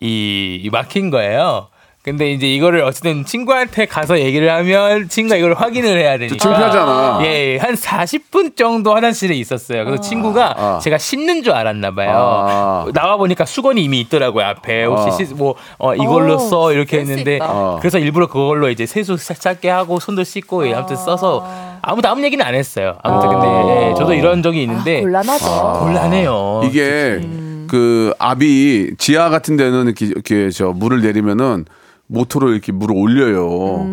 이, 0.00 0.60
이 0.62 0.70
막힌 0.70 1.10
거예요. 1.10 1.68
근데 2.06 2.30
이제 2.30 2.46
이거를 2.46 2.84
어쨌든 2.84 3.24
친구한테 3.24 3.86
가서 3.86 4.20
얘기를 4.20 4.48
하면 4.48 5.08
친구가 5.08 5.34
이걸 5.38 5.54
확인을 5.54 5.98
해야 5.98 6.16
되니까. 6.18 6.36
창피하잖아. 6.36 7.18
예, 7.22 7.54
예, 7.54 7.56
한 7.56 7.74
40분 7.74 8.56
정도 8.56 8.94
화장실에 8.94 9.34
있었어요. 9.34 9.84
그래서 9.84 10.00
친구가 10.02 10.54
아. 10.56 10.78
제가 10.78 10.98
씻는 10.98 11.42
줄 11.42 11.52
알았나 11.52 11.90
봐요. 11.96 12.10
아. 12.14 12.86
나와 12.94 13.16
보니까 13.16 13.44
수건이 13.44 13.82
이미 13.82 13.98
있더라고요 14.02 14.44
앞에. 14.46 14.84
혹시 14.84 15.08
아. 15.08 15.10
씻, 15.10 15.34
뭐 15.34 15.56
어, 15.78 15.96
이걸로 15.96 16.34
어, 16.34 16.38
써 16.38 16.72
이렇게 16.72 17.00
했는데. 17.00 17.40
어. 17.42 17.78
그래서 17.80 17.98
일부러 17.98 18.28
그걸로 18.28 18.70
이제 18.70 18.86
세수 18.86 19.16
싹 19.16 19.40
짧게 19.40 19.68
하고 19.68 19.98
손도 19.98 20.22
씻고 20.22 20.62
아무튼 20.76 20.94
써서 20.94 21.44
아무도 21.88 22.08
아무 22.08 22.24
얘기는 22.24 22.44
안 22.44 22.54
했어요. 22.54 22.98
아무튼 23.04 23.28
근데 23.28 23.46
예, 23.46 23.94
저도 23.96 24.12
이런 24.12 24.42
적이 24.42 24.64
있는데 24.64 24.98
아, 24.98 25.00
곤란하죠. 25.02 25.78
곤란해요. 25.84 26.62
이게 26.64 27.20
그 27.68 28.12
압이 28.18 28.96
지하 28.98 29.28
같은 29.28 29.56
데는 29.56 29.84
이렇게, 29.84 30.06
이렇게 30.06 30.50
저 30.50 30.72
물을 30.72 31.00
내리면은 31.00 31.64
모터로 32.08 32.50
이렇게 32.50 32.72
물을 32.72 32.96
올려요. 32.96 33.86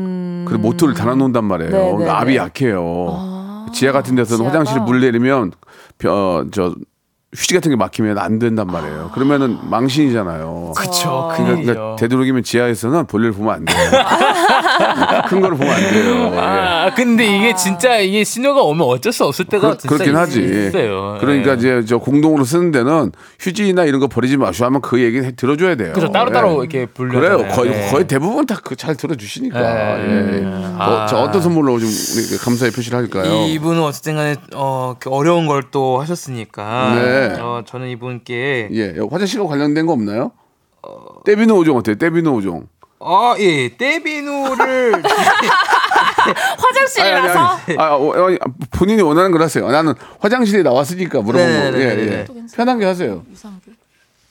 그래서 0.45 0.59
모터를 0.59 0.95
달아놓는단 0.95 1.45
말이에요. 1.45 1.71
네, 1.71 1.77
네, 1.77 1.91
그러니까 1.91 2.19
압이 2.19 2.31
네. 2.31 2.37
약해요. 2.37 3.67
지하 3.73 3.91
같은 3.91 4.15
데서는 4.15 4.43
지하가? 4.43 4.59
화장실에 4.59 4.83
물 4.85 4.99
내리면 4.99 5.51
벼, 5.99 6.45
저 6.51 6.73
휴지 7.35 7.53
같은 7.55 7.69
게 7.71 7.75
막히면 7.75 8.17
안 8.19 8.37
된단 8.39 8.67
말이에요. 8.67 9.11
그러면은 9.13 9.57
망신이잖아요. 9.69 10.73
그쵸. 10.77 11.31
그러니까. 11.35 11.73
그러니까 11.73 11.95
되도록이면 11.97 12.43
지하에서는 12.43 13.07
볼일 13.07 13.31
보면 13.31 13.53
안 13.55 13.65
돼요. 13.65 13.77
큰 15.27 15.41
거를 15.41 15.57
보면 15.57 15.73
안 15.73 15.79
돼요. 15.81 16.31
예. 16.33 16.37
아 16.39 16.93
근데 16.93 17.25
이게 17.25 17.55
진짜 17.55 17.97
이게 17.97 18.23
신호가 18.23 18.61
오면 18.61 18.85
어쩔 18.87 19.11
수 19.11 19.25
없을 19.25 19.45
때가 19.45 19.77
그, 19.77 19.87
그렇긴 19.87 20.15
하지. 20.15 20.41
있어요. 20.43 21.17
그러니까 21.19 21.51
예. 21.51 21.55
이제 21.55 21.83
저 21.87 21.97
공동으로 21.97 22.43
쓰는 22.43 22.71
데는 22.71 23.11
휴지나 23.39 23.85
이런 23.85 23.99
거 23.99 24.07
버리지 24.07 24.37
마시고 24.37 24.65
하면 24.65 24.81
그 24.81 25.01
얘기 25.01 25.19
해- 25.19 25.31
들어줘야 25.35 25.75
돼요. 25.75 25.93
그죠 25.93 26.11
따로따로 26.11 26.51
예. 26.51 26.59
이렇게 26.59 26.85
불려 26.85 27.19
그래요. 27.19 27.47
거의 27.51 27.89
거의 27.89 28.07
대부분 28.07 28.45
다그잘 28.45 28.95
들어주시니까. 28.95 29.59
예. 29.99 30.41
예. 30.41 30.45
어, 30.77 31.05
저 31.09 31.17
어떤 31.17 31.41
선물로 31.41 31.79
좀 31.79 31.87
우리 31.87 32.37
감사의 32.37 32.71
표시를 32.71 32.97
할까요? 32.99 33.45
이분은 33.47 33.81
어쨌든 33.81 34.15
간에 34.15 34.35
어, 34.53 34.95
그 34.99 35.09
어려운 35.09 35.47
걸 35.47 35.63
또 35.71 36.01
하셨으니까 36.01 36.93
네. 36.95 37.22
어, 37.39 37.63
저는 37.65 37.89
이분께 37.89 38.69
예, 38.71 38.95
화장실과 39.09 39.47
관련된 39.47 39.85
거 39.85 39.93
없나요? 39.93 40.31
떼비누 41.25 41.53
5종 41.55 41.77
어때요? 41.77 41.95
떼비누 41.95 42.31
5종. 42.39 42.67
어, 42.99 43.33
예, 43.39 43.75
떼비누를 43.77 44.93
화장실이라서 46.57 47.59
아, 47.77 47.95
어, 47.95 48.09
어, 48.09 48.37
본인이 48.71 49.01
원하는 49.01 49.31
걸 49.31 49.41
하세요. 49.41 49.69
나는 49.69 49.93
화장실에 50.19 50.63
나왔으니까 50.63 51.21
물어본 51.21 51.47
거. 51.47 51.53
예, 51.53 51.71
네네네네. 51.71 52.11
예. 52.11 52.25
편하게 52.55 52.85
하세요. 52.85 53.23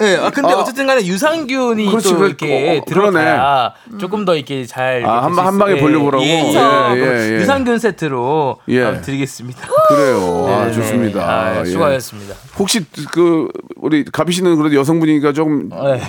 예, 0.03 0.17
아 0.17 0.31
근데 0.31 0.53
아. 0.53 0.57
어쨌든 0.59 0.87
간에 0.87 1.05
유산균이 1.05 1.87
그렇지, 1.87 2.15
또. 2.15 2.27
이렇게 2.27 2.47
어, 2.47 2.81
어, 2.81 2.85
그러네. 2.85 3.11
들어가야 3.21 3.73
조금 3.99 4.25
더 4.25 4.35
이렇게 4.35 4.65
잘 4.67 5.05
아, 5.07 5.23
한 5.25 5.35
방- 5.37 5.47
한 5.47 5.59
방에 5.59 5.77
보려보라고? 5.81 6.25
예, 6.25 6.53
예, 6.53 7.31
예. 7.31 7.35
유산균 7.37 7.79
세트로 7.79 8.59
예. 8.69 9.01
드리겠습니다. 9.01 9.61
그래요. 9.89 10.47
아, 10.49 10.67
네, 10.67 10.73
좋습니다. 10.73 11.21
아, 11.23 11.61
예. 11.61 11.65
수고하셨습니다. 11.65 12.35
혹시 12.59 12.85
그 13.13 13.49
우리 13.77 14.05
가비 14.05 14.33
씨는 14.33 14.57
그래도 14.57 14.77
여성분이니까 14.77 15.33
조금 15.33 15.69
네. 15.69 16.01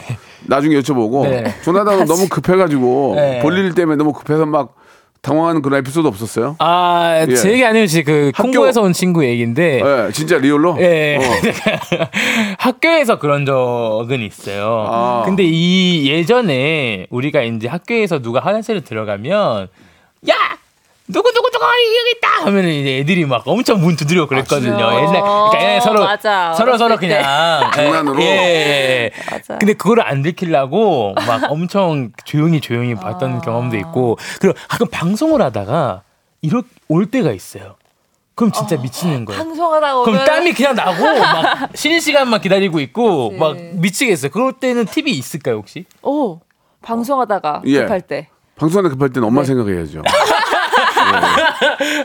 나중에 0.47 0.79
여쭤보고 0.79 1.23
네. 1.29 1.55
조나단은 1.63 2.05
너무 2.05 2.27
급해가지고 2.29 3.13
네. 3.15 3.39
볼일 3.41 3.73
때문에 3.75 3.95
너무 3.97 4.13
급해서 4.13 4.45
막 4.45 4.75
당황하는 5.23 5.61
그런 5.61 5.79
에피소드 5.79 6.05
없었어요? 6.05 6.57
아, 6.59 7.25
예. 7.27 7.33
제 7.33 7.53
얘기 7.53 7.87
지금 7.87 8.03
그 8.13 8.31
학교- 8.35 8.51
콩고에서 8.51 8.81
온 8.81 8.91
친구 8.91 9.25
얘기인데 9.25 9.81
예, 9.81 10.11
진짜 10.11 10.37
리얼로? 10.37 10.75
예. 10.81 11.15
어. 11.17 11.21
학교에서 12.59 13.19
그런 13.19 13.45
적은 13.45 14.19
있어요. 14.21 14.85
아. 14.87 15.23
근데 15.25 15.43
이 15.45 16.09
예전에 16.09 17.07
우리가 17.09 17.41
이제 17.41 17.69
학교에서 17.69 18.21
누가 18.21 18.41
화장실에 18.41 18.81
들어가면 18.81 19.69
야 20.29 20.33
누구 21.13 21.32
누구 21.32 21.50
누구 21.51 21.63
여기 21.63 22.17
있다 22.17 22.46
하면 22.46 22.65
이제 22.67 22.98
애들이 22.98 23.25
막 23.25 23.43
엄청 23.48 23.79
문 23.79 23.96
두드리고 23.96 24.27
그랬거든요. 24.27 24.72
진짜? 24.72 24.96
옛날 24.96 25.22
그러니까 25.22 25.62
옛날에 25.62 25.79
서로 25.79 26.03
맞아. 26.03 26.53
서로 26.53 26.77
서로. 26.77 26.98
그냥 26.98 27.24
장난으로? 27.74 28.22
예, 28.22 28.25
예, 28.25 29.03
예. 29.05 29.12
맞아. 29.32 29.58
근데 29.58 29.74
그거를 29.74 30.05
안 30.05 30.22
들키려고 30.22 31.13
막 31.25 31.51
엄청 31.51 32.12
조용히 32.25 32.60
조용히 32.60 32.93
아. 32.93 33.00
봤던 33.00 33.41
경험도 33.41 33.77
있고 33.77 34.17
그리고 34.41 34.58
가끔 34.67 34.88
방송을 34.88 35.41
하다가 35.41 36.01
이럴 36.41 36.63
올 36.89 37.05
때가 37.05 37.32
있어요. 37.32 37.75
그럼 38.36 38.51
진짜 38.51 38.77
미치는 38.77 39.25
거예요. 39.25 39.41
방송하다가 39.43 40.00
오면 40.00 40.05
그럼 40.12 40.25
땀이 40.25 40.53
그냥 40.53 40.75
나고 40.75 41.03
막 41.20 41.70
쉬는 41.77 42.00
시간만 42.00 42.41
기다리고 42.41 42.79
있고 42.79 43.32
막 43.32 43.55
미치겠어요. 43.75 44.32
그럴 44.32 44.53
때는 44.53 44.86
팁이 44.86 45.12
있을까요 45.12 45.58
혹시? 45.58 45.86
오 46.01 46.39
방송하다가 46.82 47.62
예. 47.65 47.82
급할 47.84 48.01
때 48.01 48.29
방송하다 48.55 48.89
급할 48.89 49.10
때는 49.10 49.27
엄마 49.27 49.41
네. 49.41 49.48
생각해야죠. 49.48 50.01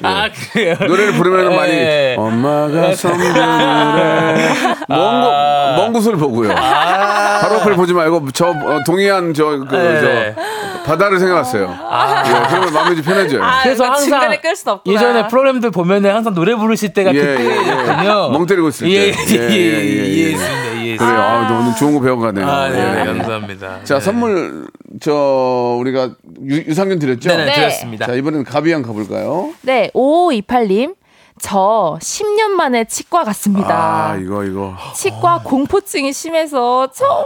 아 0.03 0.29
그래요. 0.53 0.77
노래를 0.81 1.13
부르면 1.15 1.57
많이 1.57 1.73
예. 1.73 2.15
엄마가 2.19 2.95
선물을 2.95 3.35
해. 3.35 4.49
먼, 4.89 5.21
곳, 5.23 5.31
먼 5.77 5.93
곳을 5.93 6.17
보고요. 6.17 6.55
바로 6.55 7.57
앞을 7.61 7.75
보지 7.75 7.93
말고 7.93 8.29
저 8.33 8.49
어, 8.49 8.81
동해안 8.85 9.35
저, 9.35 9.45
그, 9.69 9.77
예. 9.77 10.35
저 10.35 10.43
바다를 10.89 11.19
생각하세요. 11.19 11.63
예, 11.65 12.49
그러면 12.49 12.73
마음이 12.73 12.97
좀 12.97 13.05
편해져요. 13.05 13.45
아, 13.45 13.63
그래서 13.63 13.85
이거 13.85 13.93
항상 13.93 14.05
중간에 14.09 14.41
끌순 14.41 14.73
없구나. 14.73 14.95
예전에 14.95 15.29
프로그램들 15.29 15.71
보면은 15.71 16.15
항상 16.15 16.33
노래 16.35 16.55
부르실 16.55 16.95
때가 16.95 17.15
예, 17.15 17.21
그때였거든요. 17.21 18.31
멍 18.31 18.47
때리고 18.47 18.69
있을 18.69 18.89
때. 18.89 18.93
예, 18.93 18.97
예, 18.97 19.09
예, 19.09 19.13
예, 19.13 19.49
예. 19.51 19.51
예, 19.51 20.07
이해했습니다. 20.07 20.73
이해했습니다. 20.73 21.05
그래요. 21.05 21.21
아, 21.21 21.59
오늘 21.61 21.75
좋은 21.77 21.95
거 21.95 22.01
배워가네요. 22.01 22.47
아, 22.47 22.69
네, 22.71 23.01
예. 23.01 23.05
감사합니다. 23.05 23.85
자, 23.85 23.95
네. 23.95 24.01
선물 24.01 24.69
저 25.01 25.77
우리가 25.79 26.11
유, 26.49 26.57
유상균 26.57 26.99
드렸죠? 26.99 27.29
네네, 27.29 27.45
네. 27.45 27.53
드렸습니다. 27.53 28.07
자, 28.07 28.15
이번엔 28.15 28.45
가비양 28.45 28.83
가볼까요? 28.83 29.51
네 29.61 29.91
5528님 29.95 30.95
저 31.41 31.99
10년 32.01 32.49
만에 32.51 32.85
치과 32.85 33.25
갔습니다. 33.25 34.11
아, 34.11 34.17
이거 34.17 34.45
이거. 34.45 34.75
치과 34.95 35.41
공포증이 35.43 36.13
심해서 36.13 36.89
정말 36.93 37.25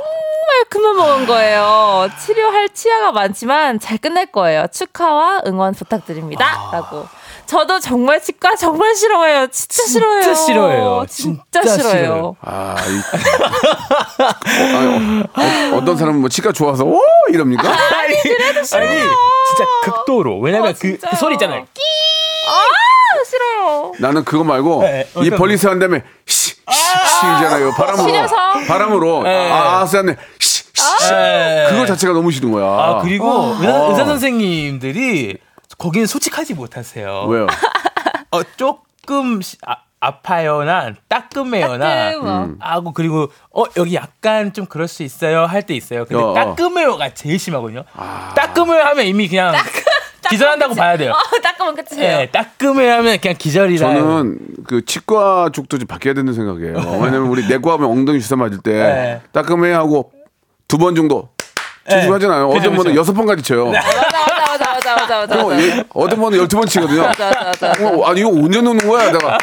큰맘 0.71 0.97
먹은 0.97 1.27
거예요. 1.27 2.09
치료할 2.25 2.69
치아가 2.71 3.13
많지만 3.13 3.79
잘 3.81 3.99
끝날 3.99 4.27
거예요. 4.27 4.67
축하와 4.73 5.43
응원 5.47 5.75
부탁드립니다. 5.75 6.47
아. 6.47 6.71
라고. 6.73 7.07
저도 7.47 7.81
정말 7.81 8.23
치과 8.23 8.55
정말 8.57 8.95
싫어해요. 8.95 9.49
진짜 9.49 9.83
싫어해요. 9.85 10.23
진짜 10.23 10.35
싫어해요. 10.35 11.05
진짜, 11.09 11.61
진짜 11.61 11.77
싫어요. 11.77 11.93
싫어요. 11.93 12.37
아, 12.41 12.77
이, 12.89 13.01
어, 15.75 15.85
떤 15.85 15.97
사람은 15.97 16.21
뭐 16.21 16.29
치과 16.29 16.53
좋아서 16.53 16.85
오 16.85 17.01
이럽니까? 17.31 17.69
아니, 17.69 18.15
아니 18.15 18.69
진짜 18.69 19.67
극도로 19.85 20.39
왜냐면 20.41 20.71
어, 20.71 20.75
그. 20.79 20.99
그 20.99 21.17
소리 21.17 21.35
있잖아요. 21.35 21.63
아, 21.63 21.67
싫어요. 23.33 23.93
나는 23.99 24.25
그거 24.25 24.45
말고 24.45 24.83
네, 24.83 25.07
이 25.17 25.19
어떤 25.29 25.39
벌리스 25.39 25.67
한 25.67 25.79
다음에 25.79 26.03
시, 26.27 26.51
시, 26.51 26.55
시잖아요. 26.61 27.73
바람으로. 27.73 28.09
시려서? 28.09 28.37
바람으로. 28.69 29.23
네. 29.23 29.51
아, 29.51 29.81
아스 29.81 29.97
한데 29.97 30.17
시, 30.39 30.65
시. 30.75 31.13
예. 31.13 31.67
그거 31.71 31.87
자체가 31.87 32.13
너무 32.13 32.31
싫은 32.31 32.51
거야. 32.53 32.65
아 32.65 33.01
그리고 33.03 33.55
의사, 33.59 33.73
아. 33.75 33.89
의사 33.89 34.05
선생님들이 34.05 35.37
거기는 35.79 36.07
솔직하지 36.07 36.55
못하세요. 36.55 37.25
왜요? 37.29 37.47
어 38.31 38.43
조금 38.57 39.41
시- 39.43 39.57
아, 39.67 39.77
아파요나 40.01 40.95
따끔해요나 41.09 41.85
따끔, 42.13 42.27
어. 42.29 42.49
하고 42.59 42.93
그리고 42.93 43.29
어 43.55 43.65
여기 43.77 43.95
약간 43.95 44.53
좀 44.53 44.67
그럴 44.67 44.89
수 44.89 45.03
있어요 45.05 45.47
할 45.47 45.63
때 45.63 45.75
있어요. 45.75 46.05
근데 46.07 46.23
어, 46.23 46.31
어. 46.31 46.35
따끔해요가 46.35 47.15
제일 47.15 47.39
심하거든요. 47.39 47.85
따끔해요 48.35 48.83
하면 48.83 49.07
이미 49.07 49.29
그냥 49.29 49.55
기절한다고 50.33 50.75
봐야 50.75 50.97
돼요. 50.97 51.13
어, 51.13 51.41
닦으면 51.41 51.75
끝이에요. 51.77 52.21
예, 52.21 52.27
따끔해요 52.33 52.95
하면 52.95 53.19
그냥 53.21 53.37
기절이라. 53.39 53.87
저는 53.95 54.39
그 54.67 54.85
치과 54.85 55.51
쪽도 55.53 55.79
좀 55.79 55.87
바뀌어야 55.87 56.15
된다는 56.15 56.35
생각이에요. 56.35 56.75
왜냐면 57.03 57.29
우리 57.29 57.47
내과 57.47 57.73
하면 57.75 57.91
엉덩이 57.91 58.21
주사 58.21 58.37
맞을 58.37 58.59
때 58.59 58.73
네. 58.73 59.21
따끔해 59.33 59.73
하고 59.73 60.11
두 60.69 60.79
번 60.79 60.95
정도 60.95 61.29
조심하잖아요. 61.91 62.49
그죠, 62.49 62.59
어떤 62.61 62.77
분은. 62.77 62.97
여섯 62.97 63.13
번까지 63.13 63.43
쳐요. 63.43 63.67
맞아, 63.73 63.81
맞아, 63.83 64.13
맞아, 64.53 64.73
맞아, 64.73 64.95
맞아, 64.95 65.19
맞아. 65.19 65.45
어, 65.45 65.49
맞아. 65.49 65.61
예, 65.63 65.85
어떤 65.93 66.21
분은 66.21 66.39
열두 66.39 66.57
번 66.57 66.67
치거든요. 66.67 67.03
맞아, 67.03 67.27
맞아, 67.29 67.69
맞아. 67.69 67.89
어, 67.89 68.05
아니 68.07 68.21
이거 68.21 68.29
언제 68.31 68.61
놓는 68.61 68.89
거야? 68.89 69.11
내가 69.11 69.37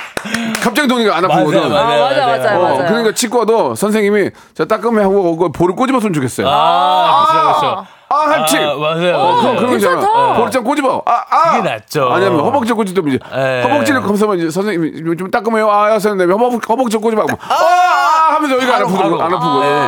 갑자기 0.62 0.88
도니까 0.88 1.18
안 1.18 1.26
아프거든. 1.26 1.70
맞아요, 1.70 2.04
아, 2.06 2.10
맞아, 2.10 2.26
맞아, 2.28 2.58
어, 2.58 2.62
맞아. 2.64 2.86
그러니까 2.86 3.14
치과도 3.14 3.76
선생님이 3.76 4.32
자 4.56 4.66
따끔해 4.66 5.02
하고 5.04 5.36
그 5.38 5.52
볼을 5.52 5.76
꼬집었으면 5.76 6.14
좋겠어요. 6.14 6.48
아, 6.48 6.52
아, 6.52 7.26
그렇죠, 7.28 7.60
그렇죠. 7.60 7.88
합치. 8.10 8.58
아, 8.58 8.76
맞아요. 8.76 9.16
어, 9.18 9.36
맞아요. 9.36 9.56
그럼 9.56 9.66
거. 9.66 9.68
괜찮다. 9.72 10.34
볼을 10.34 10.52
좀 10.52 10.64
꼬집어. 10.64 11.04
아, 11.06 11.24
아. 11.30 11.52
그게 11.58 11.70
낫죠. 11.70 12.10
아니면 12.12 12.40
허벅지 12.40 12.74
꼬집으면 12.74 13.16
이제 13.16 13.20
예. 13.36 13.62
허벅지를 13.62 14.02
검사하면 14.02 14.40
이제 14.40 14.50
선생님이 14.50 15.18
좀 15.18 15.30
따끔해요. 15.30 15.70
아, 15.70 15.98
선생님 16.00 16.32
허벅지 16.32 16.60
허벅지 16.68 16.98
꼬집어. 16.98 17.22
아, 17.24 17.54
아, 17.54 18.36
하면서 18.36 18.56
여기가 18.56 18.76
안. 18.78 18.88
바로. 18.88 19.22
안 19.22 19.34
아프거든. 19.34 19.70
네. 19.70 19.80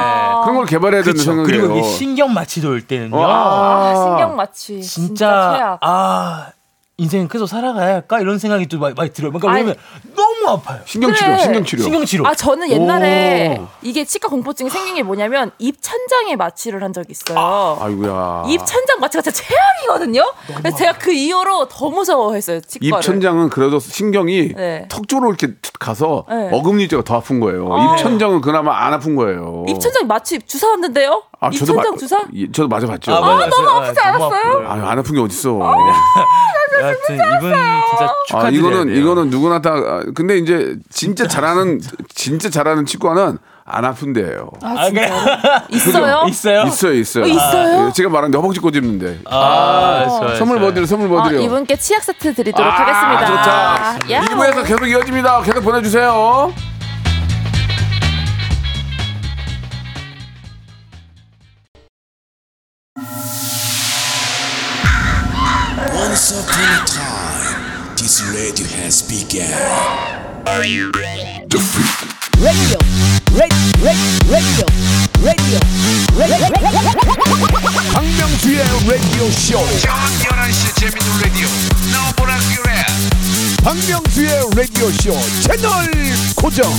그런 0.43 0.55
걸 0.55 0.65
개발해야 0.65 1.03
된다는 1.03 1.23
그렇죠. 1.23 1.23
생각이에요. 1.23 1.61
그리고 1.67 1.79
이 1.79 1.83
신경 1.83 2.33
마취도 2.33 2.69
올 2.69 2.81
때는요. 2.81 3.17
와. 3.17 3.27
아, 3.27 3.95
신경 3.95 4.35
맞취. 4.35 4.81
진짜, 4.81 5.05
진짜 5.07 5.53
최악. 5.57 5.77
아 5.81 6.47
인생 6.97 7.27
계속 7.27 7.47
살아가야 7.47 7.95
할까 7.95 8.19
이런 8.19 8.37
생각이 8.37 8.67
또 8.67 8.77
많이, 8.77 8.93
많이 8.93 9.11
들어요. 9.11 9.31
그러니까 9.31 9.49
아니. 9.49 9.61
왜냐면 9.61 9.75
너무 10.15 10.40
아파요. 10.49 10.79
신경 10.85 11.13
치료, 11.13 11.27
그래. 11.31 11.39
신경 11.43 11.63
치료. 11.65 11.83
신경 11.83 12.05
치료. 12.05 12.27
아 12.27 12.33
저는 12.33 12.69
옛날에 12.69 13.57
오. 13.61 13.67
이게 13.81 14.03
치과 14.05 14.27
공포증이 14.29 14.69
생긴 14.69 14.95
게 14.95 15.03
뭐냐면 15.03 15.51
입 15.59 15.81
천장에 15.81 16.35
마취를 16.35 16.83
한 16.83 16.93
적이 16.93 17.11
있어요. 17.11 17.37
아 17.39 17.87
이고야. 17.89 18.45
입 18.47 18.65
천장 18.65 18.99
마취가 18.99 19.21
진짜 19.21 19.43
최악이거든요. 19.43 20.23
그래서 20.57 20.77
제가 20.77 20.93
그 20.93 21.11
이후로 21.11 21.67
더 21.69 21.89
무서워했어요 21.89 22.61
치과를. 22.61 22.99
입 22.99 23.01
천장은 23.01 23.49
그래도 23.49 23.79
신경이 23.79 24.53
네. 24.55 24.85
턱 24.89 25.07
쪽으로 25.07 25.29
이렇게 25.29 25.53
가서 25.79 26.25
네. 26.29 26.49
어금니뼈가 26.51 27.03
더 27.03 27.17
아픈 27.17 27.39
거예요. 27.39 27.67
입 27.95 28.01
천장은 28.01 28.41
그나마 28.41 28.85
안 28.85 28.93
아픈 28.93 29.15
거예요. 29.15 29.65
입 29.67 29.79
천장 29.79 30.07
마취 30.07 30.39
주사 30.39 30.67
왔는데요? 30.69 31.23
아, 31.39 31.47
입 31.51 31.57
저도 31.57 31.73
천장 31.73 31.91
마- 31.93 31.97
주사? 31.97 32.17
예, 32.35 32.51
저도 32.51 32.67
맞아 32.67 32.85
봤죠. 32.87 33.11
맞아요. 33.11 33.49
너무 33.49 33.69
아, 33.69 33.77
아프지 33.77 33.99
너무 33.99 34.07
않았어요? 34.09 34.27
아파요. 34.57 34.65
아유, 34.69 34.85
안 34.85 34.99
아픈 34.99 35.15
게 35.15 35.21
어딨어. 35.21 35.59
여하튼 36.81 37.15
이분 37.15 37.51
진짜 37.51 38.05
아, 38.05 38.13
축하드려야 38.27 38.51
이거는. 38.59 38.95
이거는 38.95 39.29
누구나 39.29 39.61
다, 39.61 39.71
아, 39.73 40.03
근데 40.31 40.37
이제 40.37 40.75
진짜 40.89 41.27
잘하는, 41.27 41.81
진짜 42.13 42.49
잘하는 42.49 42.85
치과는 42.85 43.37
안 43.65 43.85
아픈데요. 43.85 44.49
아 44.61 44.85
진짜 44.85 45.63
있어요? 45.69 46.25
있어요? 46.27 46.63
있어요, 46.67 46.93
있어요. 46.93 47.23
어, 47.23 47.27
있어요? 47.27 47.87
예, 47.87 47.91
제가 47.93 48.09
말한 48.09 48.33
허벅지 48.33 48.59
꼬집는데. 48.59 49.19
아, 49.29 50.05
좋아요, 50.07 50.35
선물 50.35 50.57
뭐 50.59 50.67
좋아요. 50.69 50.73
드려, 50.73 50.85
선물 50.85 51.07
뭐 51.09 51.21
아, 51.21 51.29
드려. 51.29 51.39
이분께 51.41 51.75
치약 51.77 52.03
세트 52.03 52.33
드리도록 52.33 52.65
아, 52.71 52.75
하겠습니다. 52.75 53.25
좋다. 53.27 54.11
야호. 54.11 54.25
2부에서 54.25 54.65
계속 54.65 54.85
이어집니다. 54.87 55.41
계속 55.43 55.61
보내주세요. 55.63 56.51
Once 65.93 66.31
upon 66.31 66.59
a 66.59 66.85
time, 66.85 67.95
this 67.95 68.21
radio 68.33 68.65
has 68.67 69.01
begun. 69.01 70.10
박명수의 77.93 78.63
라디오 78.87 79.29
쇼. 79.31 79.57
박명수의 83.63 84.29
라디오 84.55 84.89
쇼 84.89 85.13
채널 85.41 85.71
고정. 86.35 86.71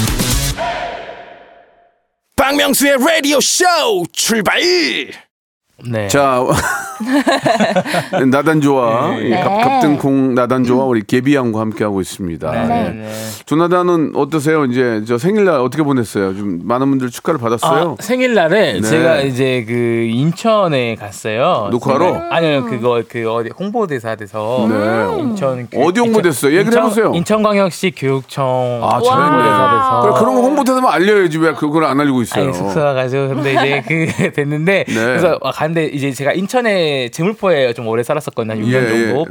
박명수의 2.36 2.96
라디오 2.98 3.40
쇼 3.40 3.64
출발 4.12 4.60
네. 5.84 6.06
자, 6.06 6.40
나단조와 8.30 9.16
네. 9.16 9.30
예, 9.32 9.40
갑, 9.42 9.58
갑등콩 9.58 10.34
나단조와 10.34 10.84
우리 10.84 11.02
개비양과 11.02 11.58
함께 11.58 11.82
하고 11.82 12.00
있습니다. 12.00 12.50
네. 12.52 12.60
예. 12.60 12.88
네. 12.90 13.12
조나단은 13.46 14.12
어떠세요? 14.14 14.64
이제 14.66 15.02
저 15.08 15.18
생일날 15.18 15.56
어떻게 15.56 15.82
보냈어요? 15.82 16.36
좀 16.36 16.60
많은 16.64 16.88
분들 16.90 17.10
축하를 17.10 17.40
받았어요. 17.40 17.96
아, 17.98 18.02
생일날에 18.02 18.74
네. 18.74 18.80
제가 18.80 19.22
이제 19.22 19.64
그 19.66 19.72
인천에 19.72 20.94
갔어요. 20.94 21.68
녹화로? 21.72 22.04
제가- 22.04 22.26
아니요, 22.30 22.64
그거 22.66 23.02
그 23.08 23.28
어디 23.32 23.50
홍보대사 23.58 24.14
돼서 24.14 24.66
네. 24.68 25.20
인천 25.20 25.68
그- 25.68 25.82
어디 25.82 25.98
홍보됐어요? 26.00 26.52
얘기를 26.52 26.66
인천- 26.72 26.82
해보세요. 26.84 27.12
인천광역시 27.14 27.92
교육청 27.96 28.44
아, 28.82 29.00
잘했네. 29.02 29.26
홍보대사 29.26 29.70
돼서 29.72 30.00
그래, 30.02 30.12
그런 30.20 30.34
거 30.36 30.40
홍보되면 30.42 30.84
알려야지 30.86 31.38
왜 31.38 31.52
그걸 31.54 31.84
안 31.84 31.98
알리고 32.00 32.22
있어요? 32.22 32.44
아니 32.44 32.54
숙소가 32.54 32.94
가지고 32.94 33.28
근데 33.28 33.52
이제 33.54 33.82
그 33.88 34.06
됐는데 34.32 34.84
네. 34.86 34.94
그래서 34.94 35.38
갔는데 35.62 35.86
이제 35.86 36.10
제가 36.12 36.32
인천에 36.32 37.08
제물포에 37.10 37.72
좀 37.74 37.86
오래 37.88 38.02
살았었거든요 38.02 38.60
6년 38.64 38.68
예, 38.68 38.88
정도 38.88 39.20
예. 39.20 39.24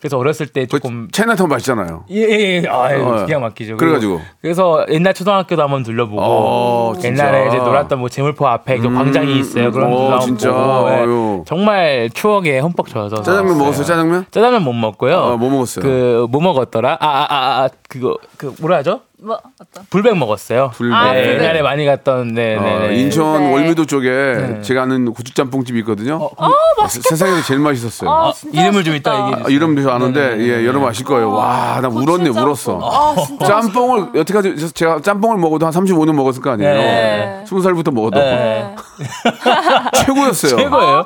그래서 0.00 0.18
어렸을 0.18 0.46
때그 0.48 0.68
조금 0.68 1.08
차이나타운 1.12 1.48
맛있잖아요. 1.48 2.04
예 2.10 2.24
예 2.24 2.62
예, 2.62 2.68
아 2.68 2.88
어. 2.98 3.26
기가 3.26 3.38
막히죠 3.38 3.76
그래 3.76 3.92
가지고. 3.92 4.20
그래서 4.40 4.84
옛날 4.90 5.14
초등학교도 5.14 5.62
한번 5.62 5.82
둘러보고 5.82 6.20
어. 6.22 6.94
옛날에 7.02 7.48
이제 7.48 7.56
놀았던 7.58 7.98
뭐 7.98 8.08
제물포 8.08 8.46
앞에 8.46 8.78
그 8.78 8.86
음, 8.88 8.94
광장이 8.94 9.38
있어요 9.38 9.70
그런 9.72 9.92
어, 9.92 10.10
한번 10.12 10.20
진짜. 10.20 10.52
보고 10.52 11.40
예. 11.40 11.44
정말 11.46 12.10
추억에 12.12 12.58
흠뻑 12.58 12.88
젖어서 12.88 13.22
짜장면. 13.22 13.58
먹었어요? 13.58 13.84
짜장면? 13.84 14.26
짜장면 14.30 14.62
못 14.62 14.72
먹고요 14.72 15.16
아, 15.16 15.36
뭐 15.36 15.50
먹었어요? 15.50 15.82
그 15.84 16.14
뭐 16.30 16.40
먹었더라 16.40 16.96
아 17.00 17.26
아아 17.28 17.68
그거 17.88 18.16
그 18.36 18.52
뭐라 18.60 18.78
하죠 18.78 19.00
뭐 19.24 19.38
어떤? 19.60 19.84
불백 19.88 20.16
먹었어요 20.18 20.70
불백. 20.74 20.94
아, 20.96 21.12
네, 21.12 21.22
불백. 21.22 21.42
옛날에 21.42 21.62
많이 21.62 21.86
갔던 21.86 22.34
네, 22.34 22.56
네, 22.56 22.74
어, 22.74 22.78
네. 22.88 22.96
인천 22.96 23.40
네. 23.42 23.52
월미도 23.52 23.86
쪽에 23.86 24.60
제가 24.62 24.82
아는 24.82 25.12
고추짬뽕집이 25.14 25.78
있거든요. 25.80 26.16
어, 26.36 26.86
세- 26.88 27.00
세상에서 27.00 27.42
제일 27.44 27.60
맛있었어요. 27.60 28.10
아, 28.10 28.28
아, 28.28 28.32
진짜 28.32 28.60
이름을 28.60 28.84
좀 28.84 28.92
맛있겠다. 28.92 29.14
이따 29.14 29.26
얘기해 29.28 29.42
아, 29.44 29.48
이름도 29.48 29.90
아는데 29.92 30.20
네네네. 30.36 30.44
예 30.62 30.66
여러분 30.66 30.88
아실 30.88 31.04
거예요. 31.06 31.30
와 31.32 31.80
나 31.80 31.88
울었네 31.88 32.30
고추짬뽕. 32.30 32.42
울었어. 32.42 32.80
아, 32.82 33.14
진짜 33.26 33.46
짬뽕을 33.46 34.08
여태까지 34.14 34.72
제가 34.74 35.00
짬뽕을 35.00 35.38
먹어도 35.38 35.64
한 35.66 35.72
35년 35.72 36.12
먹었을 36.14 36.42
거 36.42 36.50
아니에요. 36.50 36.74
네. 36.74 37.44
20살부터 37.46 37.92
먹어도 37.94 38.18
네. 38.18 38.74
최고였어요. 39.94 40.56
최고예요. 40.56 41.04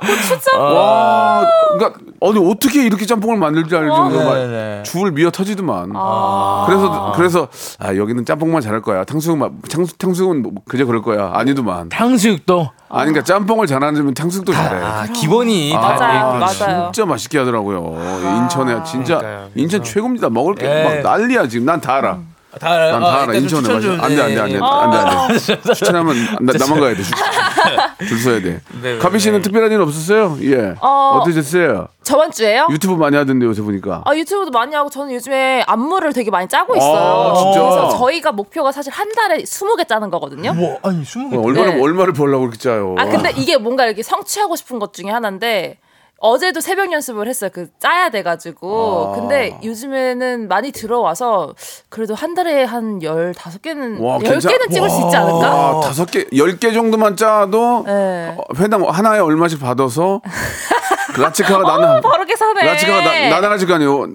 와, 0.58 1.46
그러니까 1.74 1.98
아니 2.20 2.50
어떻게 2.50 2.84
이렇게 2.84 3.06
짬뽕을 3.06 3.38
만들지 3.38 3.74
알 3.76 3.88
정도로 3.88 4.24
막 4.24 4.34
네 4.38 4.46
네. 4.46 4.82
줄을 4.84 5.12
미어 5.12 5.30
터지더만. 5.30 5.92
그래서 6.66 7.12
그래서 7.16 7.48
아 7.78 7.96
여기는 8.08 8.24
짬뽕만 8.24 8.62
잘할 8.62 8.80
거야. 8.80 9.04
탕수육 9.04 9.36
막 9.36 9.52
탕수, 9.70 9.98
탕수육은 9.98 10.42
뭐 10.42 10.52
그저 10.66 10.86
그럴 10.86 11.02
거야. 11.02 11.30
아니더만. 11.34 11.90
탕수육도 11.90 12.70
아니 12.88 13.10
그러니까 13.10 13.22
짬뽕을 13.22 13.66
잘하는 13.66 14.14
탕수육도 14.14 14.50
잘해. 14.52 14.82
아, 14.82 15.04
기본이 15.12 15.72
다 15.72 15.78
맞아요, 15.78 16.38
있거든요. 16.40 16.66
맞아요. 16.70 16.90
진짜 16.92 17.06
맛있게 17.06 17.38
하더라고요. 17.38 17.78
인천에 18.42 18.82
진짜 18.84 19.18
그러니까요. 19.18 19.48
인천 19.56 19.82
최고입니다. 19.84 20.30
먹을 20.30 20.54
게 20.54 20.64
예. 20.66 21.02
막 21.02 21.10
난리야 21.10 21.48
지금. 21.48 21.66
난 21.66 21.78
다 21.82 21.96
알아. 21.96 22.18
다 22.58 22.70
알아요. 22.72 22.92
난다 22.92 23.06
어, 23.06 23.10
알아. 23.22 23.34
인천에. 23.34 23.80
좀, 23.80 24.00
안돼 24.00 24.20
안돼 24.22 24.40
안돼. 24.40 24.58
안돼 24.62 24.96
안돼. 24.96 25.38
추천하면 25.74 26.16
나, 26.40 26.52
나만 26.58 26.80
가야 26.80 26.94
돼. 26.94 27.02
줄 28.08 28.18
서야 28.18 28.40
돼. 28.40 28.60
네, 28.80 28.98
가비 28.98 29.18
씨는 29.18 29.38
네. 29.38 29.42
특별한 29.42 29.70
일 29.70 29.80
없었어요? 29.82 30.38
예. 30.42 30.74
어. 30.80 31.20
어떠셨어요? 31.20 31.88
저번 32.02 32.30
주에요? 32.30 32.66
유튜브 32.70 32.94
많이 32.94 33.16
하던데 33.16 33.44
요새 33.44 33.60
보니까. 33.60 34.02
아 34.06 34.16
유튜브도 34.16 34.50
많이 34.50 34.74
하고 34.74 34.88
저는 34.88 35.12
요즘에 35.12 35.62
안무를 35.66 36.14
되게 36.14 36.30
많이 36.30 36.48
짜고 36.48 36.74
있어요. 36.74 36.96
아, 36.96 37.34
진짜? 37.36 37.60
그래서 37.60 37.88
저희가 37.98 38.32
목표가 38.32 38.72
사실 38.72 38.92
한 38.92 39.12
달에 39.12 39.42
20개 39.42 39.86
짜는 39.86 40.08
거거든요. 40.10 40.54
뭐 40.54 40.78
아니 40.82 41.04
스무 41.04 41.28
개. 41.30 41.36
어, 41.36 41.42
얼마를 41.42 41.74
네. 41.76 41.82
얼마를 41.82 42.12
벌려고 42.14 42.40
그렇게 42.46 42.58
짜요? 42.58 42.94
아 42.98 43.04
근데 43.04 43.30
이게 43.36 43.58
뭔가 43.58 43.84
이렇게 43.84 44.02
성취하고 44.02 44.56
싶은 44.56 44.78
것 44.78 44.94
중에 44.94 45.10
하나인데 45.10 45.76
어제도 46.20 46.60
새벽 46.60 46.92
연습을 46.92 47.28
했어요. 47.28 47.50
그 47.52 47.68
짜야 47.78 48.10
돼가지고. 48.10 49.12
아. 49.12 49.20
근데 49.20 49.58
요즘에는 49.62 50.48
많이 50.48 50.72
들어와서 50.72 51.54
그래도 51.88 52.14
한 52.14 52.34
달에 52.34 52.64
한 52.64 52.98
15개는, 52.98 54.00
와, 54.02 54.18
10개는 54.18 54.72
찍을 54.72 54.90
수 54.90 55.00
있지 55.04 55.16
않을까? 55.16 55.54
와, 55.54 55.80
다섯 55.80 56.06
개, 56.10 56.26
열개 56.36 56.72
정도만 56.72 57.16
짜도 57.16 57.84
네. 57.86 58.34
어, 58.36 58.42
회당 58.56 58.82
하나에 58.88 59.20
얼마씩 59.20 59.60
받아서 59.60 60.20
그 61.14 61.20
라치카가 61.22 61.62
나는 61.78 62.00
바로 62.00 62.24
계산해. 62.24 62.64
라치카가 62.66 63.02
나, 63.02 63.28
나나가지고 63.30 63.74
아니요. 63.74 63.94
오, 64.00 64.06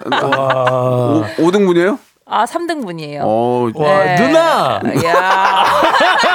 5등분이에요? 1.37 1.97
아, 2.25 2.45
3등분이에요. 2.45 3.19
어, 3.23 3.69
와 3.75 4.03
네. 4.03 4.15
누나 4.15 4.81
야 5.05 5.65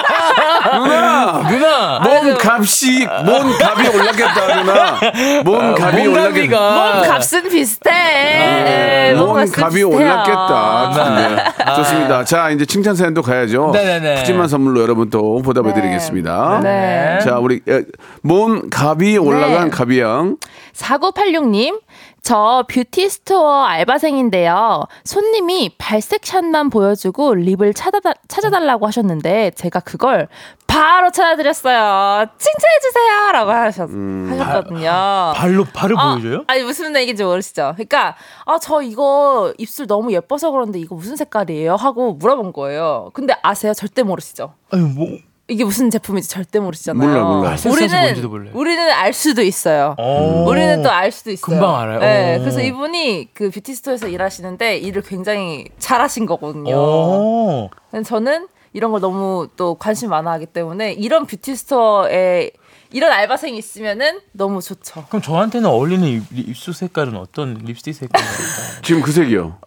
누나. 0.78 1.48
누나 1.48 2.00
뭔 2.00 2.36
값이 2.40 3.06
뭔 3.24 3.52
값이 3.60 3.88
올랐겠다 3.96 4.54
누나. 4.62 5.00
뭔 5.44 5.74
값이 5.80 6.06
올랐겠다. 6.06 6.58
몸값이가 6.60 7.02
값은 7.02 7.48
비슷해. 7.48 7.90
네, 7.90 9.14
뭔 9.16 9.34
값은 9.46 9.62
값이 9.62 9.76
비슷해요. 9.76 9.88
올랐겠다. 9.88 10.92
네. 11.16 11.74
좋습니다. 11.76 12.24
자 12.24 12.50
이제 12.50 12.64
칭찬 12.66 12.94
사연도 12.94 13.22
가야죠. 13.22 13.70
네네네. 13.72 14.16
푸짐한 14.16 14.48
선물로 14.48 14.80
여러분 14.82 15.10
또 15.10 15.40
보답해 15.42 15.72
드리겠습니다. 15.74 16.60
네. 16.62 17.18
자 17.22 17.38
우리 17.38 17.60
에, 17.68 17.82
뭔 18.22 18.68
값이 18.72 19.18
올라간 19.18 19.70
네. 19.70 19.76
값이 19.76 20.00
양. 20.00 20.36
4986님, 20.74 21.80
저 22.22 22.64
beauty 22.68 23.08
store 23.08 23.64
알바생인데요. 23.64 24.84
손님이 25.04 25.74
발색 25.78 26.26
shot만 26.26 26.68
보여주고 26.70 27.34
lip을 27.34 27.72
찾아다, 27.74 28.12
찾아달라고 28.28 28.86
하셨는데, 28.86 29.52
제가 29.52 29.80
그걸 29.80 30.28
바로 30.66 31.10
찾아드렸어요. 31.10 32.26
칭찬해주세요! 32.36 33.32
라고 33.32 33.50
하셨, 33.50 33.88
하셨거든요. 33.90 35.32
발로 35.34 35.64
발을 35.64 35.96
아, 35.98 36.14
보여줘요? 36.14 36.44
아니, 36.46 36.62
무슨 36.62 36.94
얘기인지 36.96 37.24
모르시죠? 37.24 37.72
그러니까, 37.76 38.16
아, 38.44 38.58
저 38.60 38.82
이거 38.82 39.54
입술 39.56 39.86
너무 39.86 40.12
예뻐서 40.12 40.50
그런데 40.50 40.78
이거 40.78 40.94
무슨 40.94 41.16
색깔이에요? 41.16 41.76
하고 41.76 42.12
물어본 42.12 42.52
거예요. 42.52 43.10
근데 43.14 43.34
아세요? 43.42 43.72
절대 43.72 44.02
모르시죠? 44.02 44.52
아니 44.70 44.82
뭐 44.82 45.06
이게 45.50 45.64
무슨 45.64 45.90
제품인지 45.90 46.28
절대 46.28 46.60
모르시잖아요. 46.60 47.08
몰라, 47.08 47.24
몰라. 47.24 47.48
발색shot이 47.50 47.72
우리는 47.74 48.00
뭔지도 48.02 48.28
몰라요. 48.28 48.50
우리는 48.54 48.90
알 48.90 49.12
수도 49.14 49.42
있어요. 49.42 49.96
오. 49.98 50.44
우리는 50.46 50.82
또 50.82 50.90
알 50.90 51.10
수도 51.10 51.30
있어요. 51.30 51.46
금방 51.58 51.74
알아요? 51.80 51.98
네, 52.00 52.36
오. 52.36 52.40
그래서 52.40 52.60
이분이 52.60 53.30
그 53.32 53.50
beauty 53.50 53.74
store에서 53.74 54.08
일하시는데 54.08 54.76
일을 54.78 55.02
굉장히 55.02 55.64
잘하신 55.78 56.26
거거든요. 56.26 57.70
저는 58.04 58.48
이런 58.74 58.92
걸 58.92 59.00
너무 59.00 59.48
또 59.56 59.74
관심 59.76 60.10
많아 60.10 60.30
하기 60.32 60.46
때문에 60.46 60.92
이런 60.92 61.24
beauty 61.26 61.56
store에 61.56 62.50
이런 62.90 63.12
알바생이 63.12 63.56
있으면은 63.58 64.20
너무 64.32 64.62
좋죠. 64.62 65.04
그럼 65.08 65.20
저한테는 65.22 65.68
어울리는 65.68 66.06
입, 66.08 66.24
입술 66.32 66.72
색깔은 66.72 67.16
어떤 67.16 67.54
립스틱 67.54 67.94
색깔일까요? 67.94 68.82
지금 68.82 69.02
그 69.02 69.12
색이요. 69.12 69.58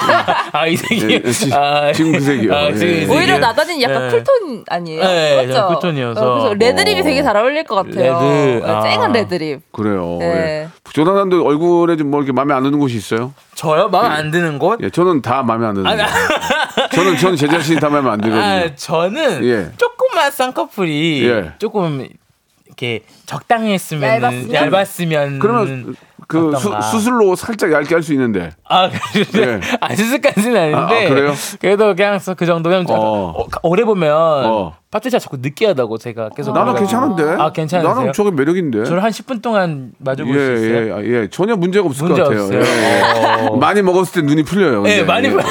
아 0.52 0.66
이 0.66 0.76
색이. 0.76 1.10
예, 1.10 1.22
예, 1.24 1.30
지- 1.32 1.52
아, 1.54 1.92
지금 1.92 2.12
그 2.12 2.20
색이요. 2.20 2.54
아, 2.54 2.72
지금 2.72 2.86
예. 2.88 2.92
이 2.92 3.00
색이요. 3.06 3.16
오히려 3.16 3.38
나단이는 3.38 3.82
약간 3.82 4.08
네. 4.08 4.16
cool 4.16 4.40
tone 4.40 4.64
아니에요? 4.68 5.02
네, 5.02 5.36
맞죠? 5.36 5.52
저는 5.52 5.68
cool 5.74 5.86
tone이어서. 5.86 6.20
어, 6.20 6.34
그래서 6.50 6.54
red 6.54 6.75
lip이 6.75 7.02
되게 7.02 7.22
잘 7.22 7.36
어울릴 7.36 7.64
것 7.64 7.74
같아요. 7.76 8.12
red, 8.20 8.64
네, 8.64 8.70
아. 8.70 8.80
쨍한 8.82 9.12
red 9.12 9.33
lip. 9.33 9.60
그래요. 9.72 10.16
네. 10.20 10.26
예. 10.26 10.68
조나단도 10.92 11.44
얼굴에 11.46 11.96
좀 11.96 12.10
뭐 12.10 12.20
이렇게 12.20 12.32
마음에 12.32 12.52
안 12.54 12.62
드는 12.64 12.78
곳이 12.80 12.96
있어요? 12.96 13.32
저요? 13.54 13.88
마음에 13.88 14.08
안 14.08 14.30
드는 14.32 14.58
곳? 14.58 14.80
예, 14.82 14.90
저는 14.90 15.22
다 15.22 15.42
마음에 15.42 15.66
안 15.66 15.74
드는. 15.74 15.86
아, 15.86 15.96
거. 15.96 16.88
저는 16.92 17.16
저는 17.18 17.36
제 17.36 17.46
자신이 17.46 17.78
다 17.78 17.88
마음에 17.88 18.10
안 18.10 18.20
들거든요. 18.20 18.44
아, 18.44 18.74
저는 18.74 19.44
예. 19.44 19.68
조금만 19.76 20.30
쌍꺼풀이 20.32 21.28
예. 21.28 21.52
조금 21.58 22.06
이렇게 22.66 23.04
적당했으면 23.26 24.02
얇았으면? 24.02 24.52
얇았으면 24.54 25.38
그러면 25.38 25.94
그 26.26 26.52
수. 26.56 26.72
수술로 26.90 27.36
살짝 27.36 27.70
얇게 27.72 27.94
할 27.94 28.02
수 28.02 28.12
있는데. 28.14 28.50
아, 28.70 28.88
그래. 28.88 29.24
예. 29.42 29.60
아, 29.80 29.94
수술까지는 29.94 30.56
아닌데. 30.56 30.76
아, 30.76 30.84
아, 31.06 31.08
그래요? 31.08 31.32
래도 31.62 31.94
그냥 31.94 32.18
그 32.36 32.46
정도면 32.46 32.86
좀 32.86 32.96
어. 32.98 33.34
어, 33.36 33.46
오래 33.64 33.84
보면 33.84 34.10
어. 34.14 34.72
파트가 34.92 35.18
자꾸 35.20 35.36
느끼하다고 35.40 35.98
제가 35.98 36.30
계속 36.30 36.52
나는. 36.52 36.74
괜찮은데. 36.74 37.22
아, 37.40 37.52
괜찮으세요? 37.52 37.94
나는 37.94 38.12
저게 38.12 38.30
매력인데. 38.32 38.84
저를 38.84 39.02
한 39.04 39.10
10분 39.10 39.40
동안 39.42 39.92
마주볼 39.98 40.34
수 40.34 40.52
있어요. 40.54 40.76
예, 40.82 40.86
예, 40.88 40.92
아, 40.92 41.02
예, 41.22 41.28
전혀 41.30 41.54
문제가 41.56 41.86
없을 41.86 42.06
문제 42.08 42.22
것 42.22 42.28
같아요. 42.28 42.44
없어요. 42.44 42.60
예, 42.60 43.42
예. 43.44 43.46
어. 43.48 43.56
많이 43.56 43.82
먹었을 43.82 44.20
때 44.20 44.26
눈이 44.26 44.42
풀려요. 44.44 44.82
예, 44.86 44.98
근데. 44.98 45.04
많이 45.04 45.28
예, 45.28 45.30
풀- 45.30 45.42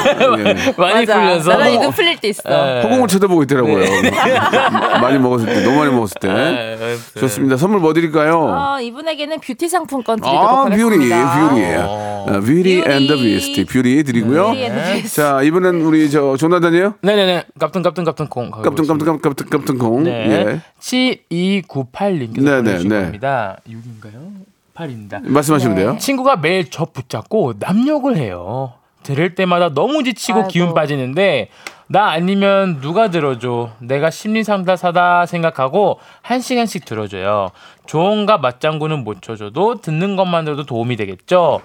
예. 0.46 0.54
많이 0.76 1.06
맞아. 1.06 1.20
풀려서 1.20 1.50
나는 1.56 1.72
이 1.72 1.77
눈 1.77 1.90
풀릴 1.90 2.16
때 2.18 2.28
있어. 2.28 2.42
예. 2.50 2.82
허공을 2.82 3.08
쳐다보고 3.08 3.42
있더라고요. 3.44 3.78
네. 3.78 4.10
많이 5.00 5.18
먹었을 5.18 5.46
때, 5.46 5.62
너무 5.64 5.78
많이 5.78 5.90
먹었을 5.92 6.14
때. 6.20 6.28
예, 6.28 6.32
아무튼. 6.78 7.20
좋습니다. 7.20 7.56
선물 7.56 7.80
뭐 7.80 7.92
드릴까요? 7.94 8.40
어, 8.40 8.80
이분에게는 8.80 9.40
뷰티 9.40 9.68
상품권 9.70 10.20
드리도록 10.20 10.42
아, 10.48 10.64
하겠습니다. 10.66 11.48
뷰티. 11.50 11.64
어, 11.78 12.40
Beauty 12.44 12.82
and 12.86 13.06
the 13.16 13.22
Beast. 13.22 13.66
뷰티 13.66 14.02
드리고요. 14.04 14.52
비스트. 14.52 15.16
자, 15.16 15.42
이번엔 15.42 15.82
우리 15.82 16.10
저 16.10 16.36
조나단이에요? 16.36 16.94
네네네. 17.02 17.44
깝든 17.58 17.82
깝든 17.82 18.04
깝든 18.04 18.28
콩. 18.28 18.50
가고 18.50 18.62
깜짝 18.62 18.82
있습니다. 18.84 19.04
깜짝 19.04 19.22
깜짝 19.22 19.50
깜짝 19.50 19.78
콩. 19.78 20.02
네. 20.04 20.10
예. 20.30 20.60
7298님께서 20.80 22.42
네, 22.44 22.56
보내주신 22.56 22.88
네, 22.88 22.96
네. 22.98 23.02
겁니다. 23.04 23.56
6인가요? 23.68 24.32
8입니다. 24.74 25.26
말씀하시면 25.28 25.76
돼요. 25.76 25.96
친구가 25.98 26.36
매일 26.36 26.70
저 26.70 26.84
붙잡고 26.86 27.54
남욕을 27.58 28.16
해요. 28.16 28.74
들을 29.02 29.34
때마다 29.34 29.70
너무 29.70 30.02
지치고 30.04 30.38
아이고. 30.40 30.48
기운 30.48 30.74
빠지는데 30.74 31.48
나 31.86 32.10
아니면 32.10 32.80
누가 32.80 33.10
들어줘 33.10 33.70
내가 33.80 34.10
심리 34.10 34.44
상담사다 34.44 35.26
생각하고 35.26 35.98
한 36.22 36.40
시간씩 36.40 36.84
들어줘요 36.84 37.48
조언과 37.86 38.38
맞장구는 38.38 39.02
못 39.02 39.22
쳐줘도 39.22 39.80
듣는 39.80 40.14
것만으로도 40.16 40.66
도움이 40.66 40.96
되겠죠 40.96 41.62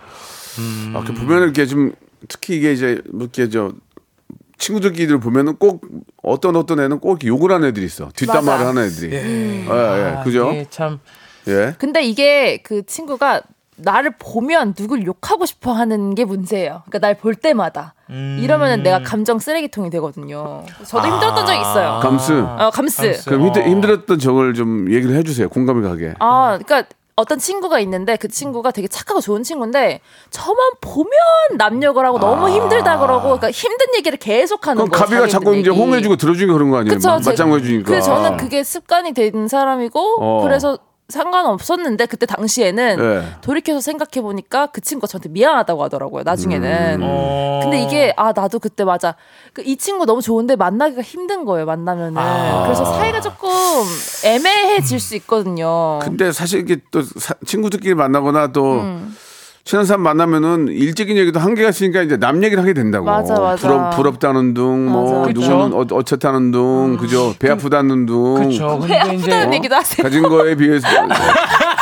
아, 0.94 1.04
그 1.06 1.14
보면 1.14 1.44
이렇게 1.44 1.66
좀 1.66 1.94
특히 2.28 2.58
이게 2.58 2.74
이제 2.74 3.02
뭐 3.12 3.24
이렇게 3.24 3.50
저 3.50 3.72
친구들끼리 4.58 5.18
보면은 5.20 5.56
꼭 5.58 5.82
어떤 6.24 6.56
어떤 6.56 6.80
애는 6.80 7.00
꼭 7.00 7.24
욕을 7.26 7.52
하는 7.52 7.68
애들이 7.70 7.86
있어. 7.86 8.10
뒷담화를. 8.16 8.66
하는 8.66 8.84
애들이. 8.84 9.14
예, 9.16 9.66
예, 9.68 10.24
그죠? 10.24 10.52
이게 10.52 10.66
참 10.70 11.00
예. 11.48 11.76
근데 11.78 12.02
이게 12.04 12.58
그 12.64 12.86
친구가 12.86 13.42
나를 13.78 14.14
보면 14.18 14.74
누굴 14.74 15.06
욕하고 15.06 15.46
싶어 15.46 15.74
하는 15.74 16.16
게 16.16 16.24
문제예요. 16.24 16.84
그러니까 16.86 17.00
날 17.00 17.16
볼 17.16 17.36
때마다. 17.36 17.94
음. 18.10 18.40
이러면은 18.42 18.84
내가 18.84 19.02
감정 19.04 19.38
쓰레기통이 19.38 19.90
되거든요. 19.90 20.64
저도 20.86 21.06
힘들었던 21.08 21.46
적 21.46 21.54
있어요. 21.54 22.00
감스. 22.02 22.32
어, 22.32 22.70
감스. 22.74 23.02
감스. 23.02 23.26
그럼 23.30 23.42
힘들, 23.48 23.62
어. 23.64 23.66
힘들었던 23.66 24.18
적을 24.20 24.54
좀 24.54 24.90
얘기를 24.94 25.14
해주세요. 25.18 25.50
공감이 25.50 25.82
가게. 25.82 26.14
아, 26.20 26.58
그러니까 26.64 26.88
어떤 27.18 27.40
친구가 27.40 27.80
있는데 27.80 28.18
그 28.18 28.28
친구가 28.28 28.72
되게 28.72 28.88
착하고 28.90 29.22
좋은 29.22 29.42
친구인데 29.42 30.02
저만 30.32 30.58
보면 30.82 31.12
남욕을 31.58 32.06
하고 32.06 32.20
너무 32.20 32.50
힘들다 32.50 33.00
그러고 33.00 33.24
그러니까 33.24 33.52
힘든 33.52 33.86
얘기를 33.98 34.18
계속 34.18 34.68
하는 34.68 34.76
그럼 34.84 34.90
거예요. 34.90 35.02
가비가 35.02 35.22
자기 35.22 35.32
자꾸 35.32 35.56
이제. 35.56 35.70
홍해주고 35.70 36.18
들어주니까 36.18 36.54
그런 36.54 36.72
거 36.72 36.78
아니에요? 36.80 36.96
그쵸, 36.96 37.12
맞장구 37.26 37.58
해주니까. 37.60 37.90
그 37.90 38.02
저는 38.02 38.38
그게 38.38 38.64
습관이 38.64 39.14
된 39.14 39.48
사람이고 39.48 40.18
어. 40.20 40.44
그래서 40.44 40.78
상관없었는데 41.10 42.06
그때 42.08 42.26
당시에는 42.26 42.98
네. 42.98 43.28
돌이켜서 43.42 43.80
생각해 43.80 44.22
보니까 44.22 44.68
그 44.68 44.82
친구가 44.82 45.08
저한테 45.08 45.30
미안하다고 45.30 45.84
하더라고요. 45.84 46.24
나중에는. 46.24 47.00
어. 47.04 47.60
근데 47.64 47.82
이게 47.82 48.14
아 48.18 48.32
나도 48.36 48.60
그때 48.60 48.84
맞아 48.84 49.16
그 49.54 49.62
이 49.66 49.78
친구 49.78 50.06
너무 50.06 50.22
좋은데 50.22 50.56
만나기가 50.56 51.02
힘든 51.02 51.44
거예요 51.46 51.66
만나면은 51.66 52.18
아. 52.18 52.64
그래서 52.66 52.86
사이가 52.86 53.22
조금 53.22 53.50
애매해질 54.24 55.00
수 55.00 55.16
있거든요. 55.18 56.00
근데 56.02 56.32
사실 56.32 56.60
이게 56.60 56.78
또 56.92 57.02
사- 57.02 57.36
친구들끼리 57.46 57.96
만나거나 57.96 58.52
또 58.52 58.74
음. 58.82 59.16
친한 59.66 59.84
사람 59.84 60.02
만나면은 60.04 60.68
일적인 60.68 61.18
얘기도 61.18 61.40
한계가 61.40 61.70
있으니까 61.70 62.04
이제 62.04 62.18
남 62.18 62.44
얘기를 62.44 62.62
하게 62.62 62.74
된다고. 62.74 63.04
맞아, 63.06 63.34
맞아. 63.34 63.68
부럽, 63.68 63.90
부럽다는 63.96 64.54
둥, 64.54 64.86
뭐, 64.92 65.22
맞아. 65.22 65.32
누구는. 65.34 65.74
어, 65.74 65.86
어쨌다는 65.92 66.52
둥, 66.52 66.98
그죠? 66.98 67.34
배 67.40 67.50
아프다는 67.50 68.06
둥. 68.06 68.48
그쵸 68.48 68.80
배 68.88 68.96
아프다는 68.96 69.50
어? 69.50 69.54
얘기도 69.56 69.74
하세요. 69.76 70.04
가진 70.04 70.22
거에 70.22 70.54
비해서 70.54 70.88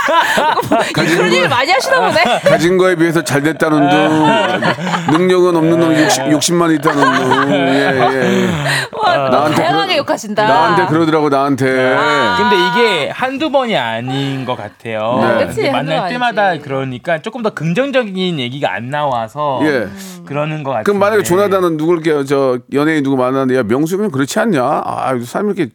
그런 0.94 1.18
거, 1.18 1.26
일 1.28 1.48
많이 1.50 1.72
하시나 1.72 2.00
보네. 2.02 2.24
가진 2.46 2.78
거에 2.78 2.96
비해서 2.96 3.24
잘 3.24 3.42
됐다는 3.42 3.90
둥 3.90 5.14
능력은 5.18 5.56
없는 5.56 5.80
놈 5.80 5.94
60, 5.96 6.24
60만 6.26 6.76
있다는 6.76 7.14
둥 7.16 7.52
예, 7.54 8.00
예. 8.12 8.50
와, 8.92 9.30
나한테 9.30 9.56
다양하게 9.56 9.86
그러- 9.94 9.98
욕하신다. 10.00 10.46
나한테 10.46 10.86
그러더라고 10.88 11.30
나한테 11.30 11.66
근데 11.66 12.56
이게 12.68 13.10
한두 13.10 13.50
번이 13.52 13.76
아닌 13.78 14.46
것 14.46 14.56
같아요. 14.58 15.20
네. 15.40 15.46
그치, 15.48 15.70
만날 15.72 16.00
번 16.02 16.10
때마다 16.10 16.44
아니지. 16.50 16.64
그러니까 16.66 17.20
조금 17.22 17.42
더 17.42 17.50
긍정적인 17.52 18.40
얘기가 18.40 18.74
안 18.74 18.90
나와서 18.90 19.60
예. 19.64 19.88
그러는 20.26 20.64
것 20.64 20.72
같아요. 20.72 20.84
그럼 20.84 21.00
만약에 21.00 21.24
조나단은 21.24 21.78
누굴 21.78 22.06
이렇게 22.06 22.26
저 22.26 22.60
연예인 22.74 23.04
누구 23.04 23.18
만나는데 23.18 23.58
야 23.58 23.64
명수 23.64 24.02
형 24.02 24.10
그렇지 24.12 24.40
않냐? 24.40 24.62
아 24.64 25.14
사람 25.26 25.48
이렇게 25.48 25.70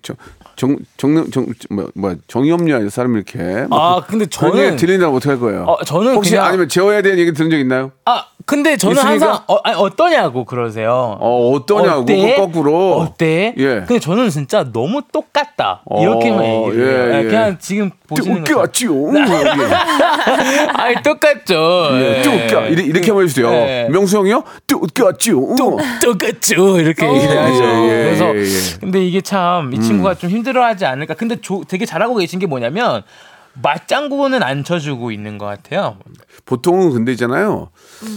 정, 0.58 0.76
정, 0.96 1.30
정, 1.30 1.46
뭐, 1.70 1.88
뭐야, 1.94 2.16
정이 2.26 2.50
없냐, 2.50 2.78
이 2.80 2.90
사람 2.90 3.14
이렇게. 3.14 3.38
뭐아 3.70 4.00
근데 4.06 4.24
얘기 4.24 4.30
저는 4.30 4.74
들린다면 4.76 5.14
어떻게 5.14 5.30
할 5.30 5.38
거예요? 5.38 5.62
어, 5.68 5.84
저는 5.84 6.14
혹시 6.16 6.32
그냥- 6.32 6.46
아니면 6.46 6.68
재워야 6.68 7.00
되는 7.00 7.16
얘기 7.18 7.32
들은 7.32 7.48
적 7.48 7.56
있나요? 7.58 7.92
아 8.04 8.24
근데 8.44 8.76
저는 8.76 8.96
있으니까? 8.96 9.10
항상 9.12 9.42
어, 9.46 9.56
아니, 9.62 9.76
어떠냐고 9.76 10.44
그러세요. 10.44 11.16
어, 11.20 11.52
어떠냐고, 11.52 12.00
어때? 12.02 12.34
거- 12.36 12.46
거꾸로. 12.46 12.96
어때? 12.96 13.54
예. 13.56 13.66
근데 13.86 14.00
저는 14.00 14.30
진짜 14.30 14.64
너무 14.72 15.02
똑같다. 15.12 15.82
이렇게만 16.00 16.40
어, 16.40 16.66
얘기를 16.68 16.88
해요. 16.88 17.14
예, 17.14 17.18
예. 17.18 17.22
그냥 17.24 17.56
지금 17.60 17.90
보시는 18.08 18.38
웃겨, 18.38 18.54
것처럼. 18.56 18.72
찌용. 18.72 19.14
아니 20.74 20.94
똑같죠. 21.02 21.88
예, 22.00 22.22
또 22.22 22.30
웃겨. 22.30 22.66
이렇게, 22.68 22.82
이렇게 22.84 23.06
한번 23.08 23.24
해주세요. 23.24 23.48
예. 23.52 23.88
명수 23.90 24.16
형이요? 24.18 24.42
또 24.66 24.78
웃겨, 24.78 25.12
찌용. 25.18 25.54
똑같죠. 26.02 26.78
이렇게 26.80 27.06
얘기를 27.06 27.38
하죠. 27.38 27.64
예, 27.64 27.88
예, 27.88 28.04
그래서 28.04 28.34
예, 28.34 28.40
예. 28.40 28.78
근데 28.80 29.04
이게 29.04 29.20
참 29.20 29.70
이 29.72 29.80
친구가 29.80 30.14
좀 30.14 30.30
힘들어하지 30.48 30.86
않을까. 30.86 31.14
근데 31.14 31.36
조- 31.40 31.62
되게 31.66 31.84
잘하고 31.84 32.16
계신 32.16 32.38
게 32.38 32.46
뭐냐면 32.46 33.02
맞장구는 33.60 34.42
안 34.42 34.64
쳐주고 34.64 35.10
있는 35.10 35.36
것 35.38 35.46
같아요. 35.46 35.96
보통은 36.46 36.90
근데 36.92 37.12
있잖아요. 37.12 37.70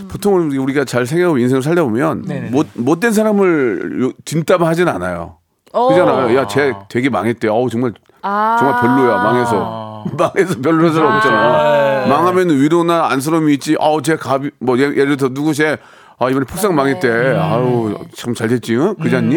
보통은 0.10 0.52
우리가 0.58 0.86
잘 0.86 1.06
생각하고 1.06 1.38
인생을 1.38 1.62
살다 1.62 1.84
보면 1.84 2.24
네네네. 2.28 2.50
못, 2.52 2.68
못된 2.76 3.12
사람을 3.12 4.02
요- 4.04 4.12
뒷담화 4.26 4.68
하진 4.68 4.88
않아요. 4.88 5.38
어. 5.74 5.88
그잖아요. 5.90 6.36
야, 6.38 6.48
쟤 6.48 6.74
되게 6.90 7.10
망했대. 7.10 7.48
어우, 7.48 7.70
정말 7.70 7.94
아. 8.22 8.58
정말 8.60 8.82
별로야 8.82 9.16
망해서 9.24 10.06
망해서 10.18 10.62
별로라서 10.62 11.02
아. 11.08 11.16
없잖아 11.18 12.08
망하면 12.08 12.50
위로나 12.50 13.08
안쓰러움이 13.10 13.54
있지 13.54 13.76
아우 13.80 14.02
쟤 14.02 14.16
가비 14.16 14.52
뭐 14.60 14.78
예- 14.78 14.84
예를 14.96 15.18
들어 15.18 15.30
누구 15.34 15.54
쟤 15.54 15.78
아, 16.24 16.30
이번에 16.30 16.46
폭삭 16.46 16.74
망했대. 16.76 17.36
아우, 17.36 17.96
참잘 18.14 18.48
됐지, 18.50 18.76
응? 18.76 18.94
그지 18.96 19.16
않니? 19.16 19.34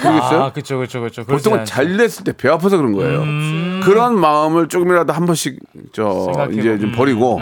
그러겠어요? 0.00 0.42
아, 0.42 0.52
그쵸, 0.52 0.78
그쵸, 0.78 1.02
그쵸. 1.02 1.22
보통은 1.24 1.66
잘 1.66 1.98
됐을 1.98 2.24
때 2.24 2.32
배 2.32 2.48
아파서 2.48 2.78
그런 2.78 2.92
거예요. 2.92 3.20
그런 3.84 4.18
마음을 4.18 4.68
조금이라도 4.68 5.12
한 5.12 5.26
번씩 5.26 5.58
저 5.92 6.24
생각해보고. 6.24 6.58
이제 6.58 6.78
좀 6.78 6.92
버리고 6.92 7.38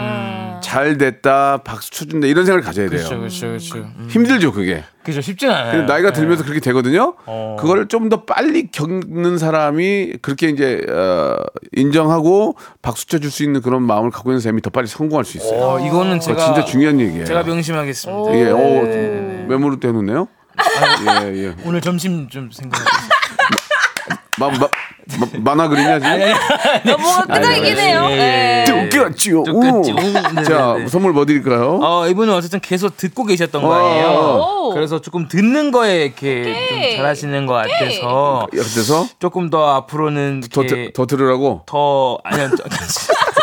잘 0.63 0.97
됐다, 0.97 1.57
박수 1.63 1.91
쳐준다 1.91 2.27
이런 2.27 2.45
생각을 2.45 2.63
가져야 2.63 2.89
돼요. 2.89 3.03
그쵸, 3.03 3.19
그쵸, 3.19 3.51
그쵸. 3.51 3.77
음. 3.77 4.07
힘들죠, 4.09 4.51
그게. 4.51 4.83
그죠, 5.03 5.21
쉽진 5.21 5.49
않아요. 5.49 5.83
나이가 5.83 6.11
네. 6.11 6.19
들면서 6.19 6.43
그렇게 6.43 6.59
되거든요. 6.61 7.15
어. 7.25 7.57
그걸 7.59 7.87
좀더 7.87 8.23
빨리 8.23 8.71
겪는 8.71 9.37
사람이 9.37 10.13
그렇게 10.21 10.47
이제 10.49 10.81
어, 10.89 11.35
인정하고 11.73 12.55
박수 12.81 13.05
쳐줄 13.05 13.29
수 13.29 13.43
있는 13.43 13.61
그런 13.61 13.83
마음을 13.83 14.09
갖고 14.09 14.31
있는 14.31 14.39
사람이 14.39 14.61
더 14.61 14.69
빨리 14.69 14.87
성공할 14.87 15.25
수 15.25 15.37
있어요. 15.37 15.59
어, 15.61 15.79
이거는 15.85 16.19
제가 16.19 16.43
진짜 16.43 16.65
중요한 16.65 16.99
얘기예요. 16.99 17.25
제가 17.25 17.43
명심하겠습니다. 17.43 18.35
예, 18.35 18.49
어, 18.49 18.57
네네네. 18.57 19.45
메모를 19.49 19.79
떼놓네요. 19.79 20.27
예, 21.23 21.45
예. 21.45 21.55
오늘 21.65 21.81
점심 21.81 22.29
좀 22.29 22.49
생각. 22.51 22.81
마, 24.39 24.49
마, 24.49 24.67
마, 25.43 25.55
만화. 25.57 25.69
예, 28.09 28.65
예. 28.67 28.71
웃겼지요. 28.71 29.41
웃겼지요. 29.41 29.95
자, 30.43 30.65
네네네. 30.73 30.87
선물 30.87 31.11
뭐 31.13 31.25
드릴까요? 31.25 31.79
어, 31.81 32.07
이분은 32.07 32.33
어쨌든 32.33 32.59
계속 32.59 32.95
듣고 32.97 33.25
계셨던 33.25 33.61
거 33.61 33.67
어. 33.69 34.73
그래서 34.73 35.01
조금 35.01 35.27
듣는 35.27 35.71
거에 35.71 36.05
이렇게. 36.05 36.43
좀 36.93 36.97
잘하시는 36.97 37.45
것 37.45 37.53
같아서 37.53 38.47
그래서 38.51 39.07
조금 39.19 39.49
더 39.49 39.75
앞으로는 39.75 40.41
더, 40.51 40.63
드- 40.63 40.91
더 40.93 41.05
들으라고? 41.05 41.63
더 41.65 42.17
아니요 42.23 42.49
저- 42.57 42.63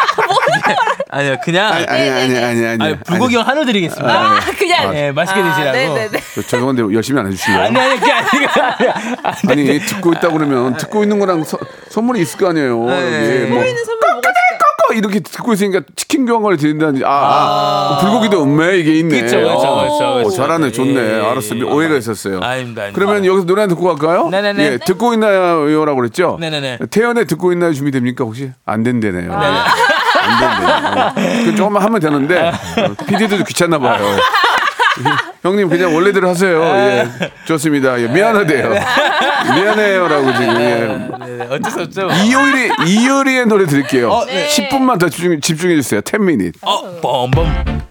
아니요 1.11 1.37
그냥 1.45 1.73
아니, 1.73 1.87
아니, 1.89 2.11
아니, 2.11 2.39
아니, 2.39 2.67
아니. 2.67 2.85
아니, 2.85 3.01
불고기 3.01 3.37
하나 3.37 3.65
드리겠습니다. 3.65 4.13
아, 4.13 4.39
그냥. 4.57 4.95
예, 4.97 5.11
맛있게 5.13 5.43
드시라고. 5.43 5.73
네네네. 5.73 6.21
저, 6.35 6.43
죄송한데 6.43 6.83
열심히 6.95 7.21
안 7.21 7.27
해주실래요? 7.27 7.61
아니 7.63 7.79
아니 7.81 7.99
그게 7.99 8.13
아니라 8.13 8.77
아니, 9.49 9.71
아니 9.71 9.81
듣고 9.81 10.13
있다 10.13 10.29
그러면 10.31 10.77
듣고 10.77 11.03
있는 11.03 11.19
거랑 11.19 11.43
서- 11.45 11.59
선물이 11.91 12.21
있을 12.21 12.39
거 12.39 12.49
아니에요. 12.51 12.85
네. 12.87 13.47
뭐 13.47 13.59
보이는 13.61 13.85
선물 13.85 14.09
뭐가 14.13 14.31
있을까? 14.31 14.65
꺾어 14.87 14.95
이렇게 14.95 15.21
듣고 15.21 15.53
있으니까 15.53 15.81
치킨 15.97 16.27
교환권을 16.27 16.57
드린다든지 16.59 17.05
아, 17.05 17.11
아, 17.11 17.99
불고기도 18.01 18.43
음매 18.45 18.79
이게 18.79 18.95
있네. 18.99 19.23
그쵸, 19.23 19.39
그쵸, 19.39 19.49
어, 19.51 19.83
그쵸, 19.83 20.05
어, 20.05 20.15
그쵸. 20.25 20.31
잘하네 20.37 20.71
좋네. 20.73 20.95
예, 21.01 21.19
예, 21.19 21.25
알았어 21.27 21.57
예. 21.57 21.63
오해가 21.63 21.97
있었어요. 21.97 22.41
아닙니다, 22.41 22.83
아닙니다. 22.83 22.91
그러면 22.95 23.25
여기서 23.25 23.47
노래 23.47 23.67
듣고 23.67 23.85
갈까요? 23.95 24.29
네네네. 24.29 24.63
예, 24.65 24.79
듣고 24.79 25.13
있나요라고 25.15 25.97
그랬죠? 25.97 26.37
네네네. 26.41 26.79
태연의 26.91 27.27
듣고 27.27 27.53
있나요 27.53 27.73
준비됩니까 27.73 28.25
혹시? 28.25 28.53
안 28.65 28.83
된대네요. 28.85 29.33
안 30.19 30.41
된대요. 30.41 31.07
어, 31.07 31.45
그 31.45 31.55
조금만 31.57 31.83
하면 31.83 32.01
되는데 32.01 32.53
PD도 33.07 33.45
귀찮나 33.45 33.79
봐요. 33.79 34.05
형님 35.43 35.69
그냥 35.69 35.95
원래대로 35.95 36.29
하세요. 36.29 36.61
예, 36.63 37.09
좋습니다. 37.47 37.99
예, 38.01 38.09
미안하대요. 38.09 38.71
미안해요라고 39.55 40.33
지금. 40.33 40.55
예. 40.61 41.27
네, 41.27 41.37
네, 41.39 41.47
어쩔 41.51 41.71
수 41.73 41.81
없죠. 41.81 42.09
이효리 42.25 42.71
이효리의 42.87 43.47
노래 43.47 43.67
드릴게요. 43.67 44.11
어, 44.11 44.25
네. 44.27 44.49
10분만 44.49 44.99
더 44.99 45.09
집중, 45.09 45.41
집중해 45.41 45.77
주세요. 45.77 46.01
10 46.05 46.17
minute. 46.21 46.59
어, 46.63 47.01
뻔뻔. 47.01 47.90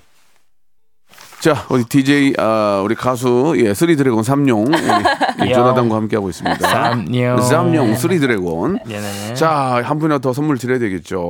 자, 1.39 1.65
우리 1.69 1.85
DJ 1.85 2.33
아, 2.37 2.81
우리 2.83 2.95
가수 2.95 3.53
예, 3.57 3.73
three 3.73 3.95
dragon 3.95 4.23
삼룡 4.23 4.65
우리 4.67 5.47
예, 5.47 5.51
요. 5.51 5.55
조나단과 5.55 5.95
함께 5.95 6.17
하고 6.17 6.29
있습니다. 6.29 6.67
삼룡. 6.67 7.41
삼룡 7.41 7.95
three 7.95 8.19
dragon. 8.19 8.79
네네. 8.85 9.35
자, 9.35 9.81
한 9.83 9.99
분이나 9.99 10.19
더 10.19 10.33
선물 10.33 10.57
드려야 10.57 10.79
되겠죠. 10.79 11.21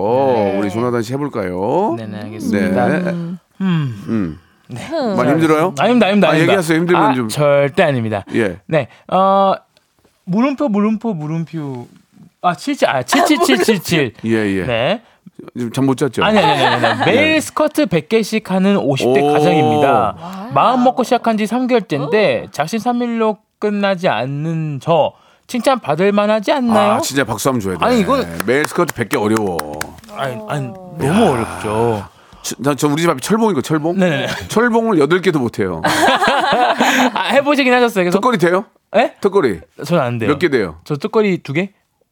우리 0.58 0.70
조나단 0.72 1.04
씨 1.04 1.14
해볼까요? 1.14 1.94
네네 1.98 2.22
알겠습니다. 2.22 2.88
네. 2.88 3.12
음. 3.62 4.40
많이 5.16 5.32
힘들어요? 5.32 5.74
아닙니다, 5.78 6.08
아닙니다. 6.08 6.28
아, 6.28 6.32
아닙니다. 6.32 6.40
얘기하세요. 6.40 6.78
힘들면 6.80 7.04
아, 7.04 7.14
좀. 7.14 7.28
절대 7.28 7.84
아닙니다. 7.84 8.24
예. 8.34 8.58
네, 8.66 8.88
어, 9.12 9.54
물음표, 10.26 10.70
물음표, 10.70 11.14
물음표. 11.14 11.88
아, 12.42 12.56
77, 12.56 12.88
아, 12.90 13.04
77777. 13.04 14.14
예, 14.26 14.32
예. 14.32 14.66
네. 14.66 15.02
지금 15.58 15.72
잠못 15.72 15.98
잤죠? 15.98 16.24
아니 16.24 16.38
아니 16.38 16.64
아니, 16.64 16.86
아니. 16.86 17.06
매일 17.12 17.42
스쿼트 17.42 17.86
100개씩 17.88 18.48
하는 18.48 18.76
50대 18.78 19.14
네. 19.16 19.22
오. 19.30 19.34
가정입니다. 19.34 20.50
마음 20.54 20.84
먹고 20.84 21.04
시작한 21.04 21.38
지 21.38 21.46
3개월째인데 21.46 22.52
작심 22.52 22.80
삼일로 22.80 23.38
끝나지 23.60 24.08
않는 24.10 24.80
저 24.82 25.14
칭찬 25.48 25.80
받을 25.80 26.12
만하지 26.12 26.52
않나요? 26.52 26.92
아, 26.94 27.00
진짜 27.00 27.24
박수 27.24 27.50
한번 27.50 27.60
줘야 27.62 27.78
돼. 27.78 27.84
아니, 27.86 28.02
이건- 28.02 28.28
매일 28.46 28.68
스쿼트 28.68 28.94
100개 28.94 29.20
어려워. 29.20 29.58
아니, 30.16 30.38
아니, 30.48 30.68
너무 30.68 31.32
어렵죠. 31.32 32.06
저, 32.44 32.56
나- 32.60 32.76
저 32.76 32.88
우리 32.88 33.02
집 33.02 33.10
앞에 33.10 33.20
철봉이거 33.20 33.62
철봉? 33.62 33.98
네네. 33.98 34.28
철봉을 34.50 34.98
8개도 35.00 35.40
못 35.40 35.58
해요. 35.60 35.82
아, 37.14 37.24
해보시긴 37.34 37.74
하셨어요. 37.74 38.04
그래서 38.06 38.18
턱걸이 38.20 38.38
돼요? 38.38 38.66
예? 38.96 39.16
턱걸이. 39.22 39.60
저는 39.86 40.04
안 40.04 40.18
돼요. 40.20 40.30
몇 40.30 40.40
개 40.40 40.50
돼요? 40.50 40.78
저 40.84 40.96
뚜꺼리 40.96 41.40
두 41.40 41.54
개? 41.54 41.72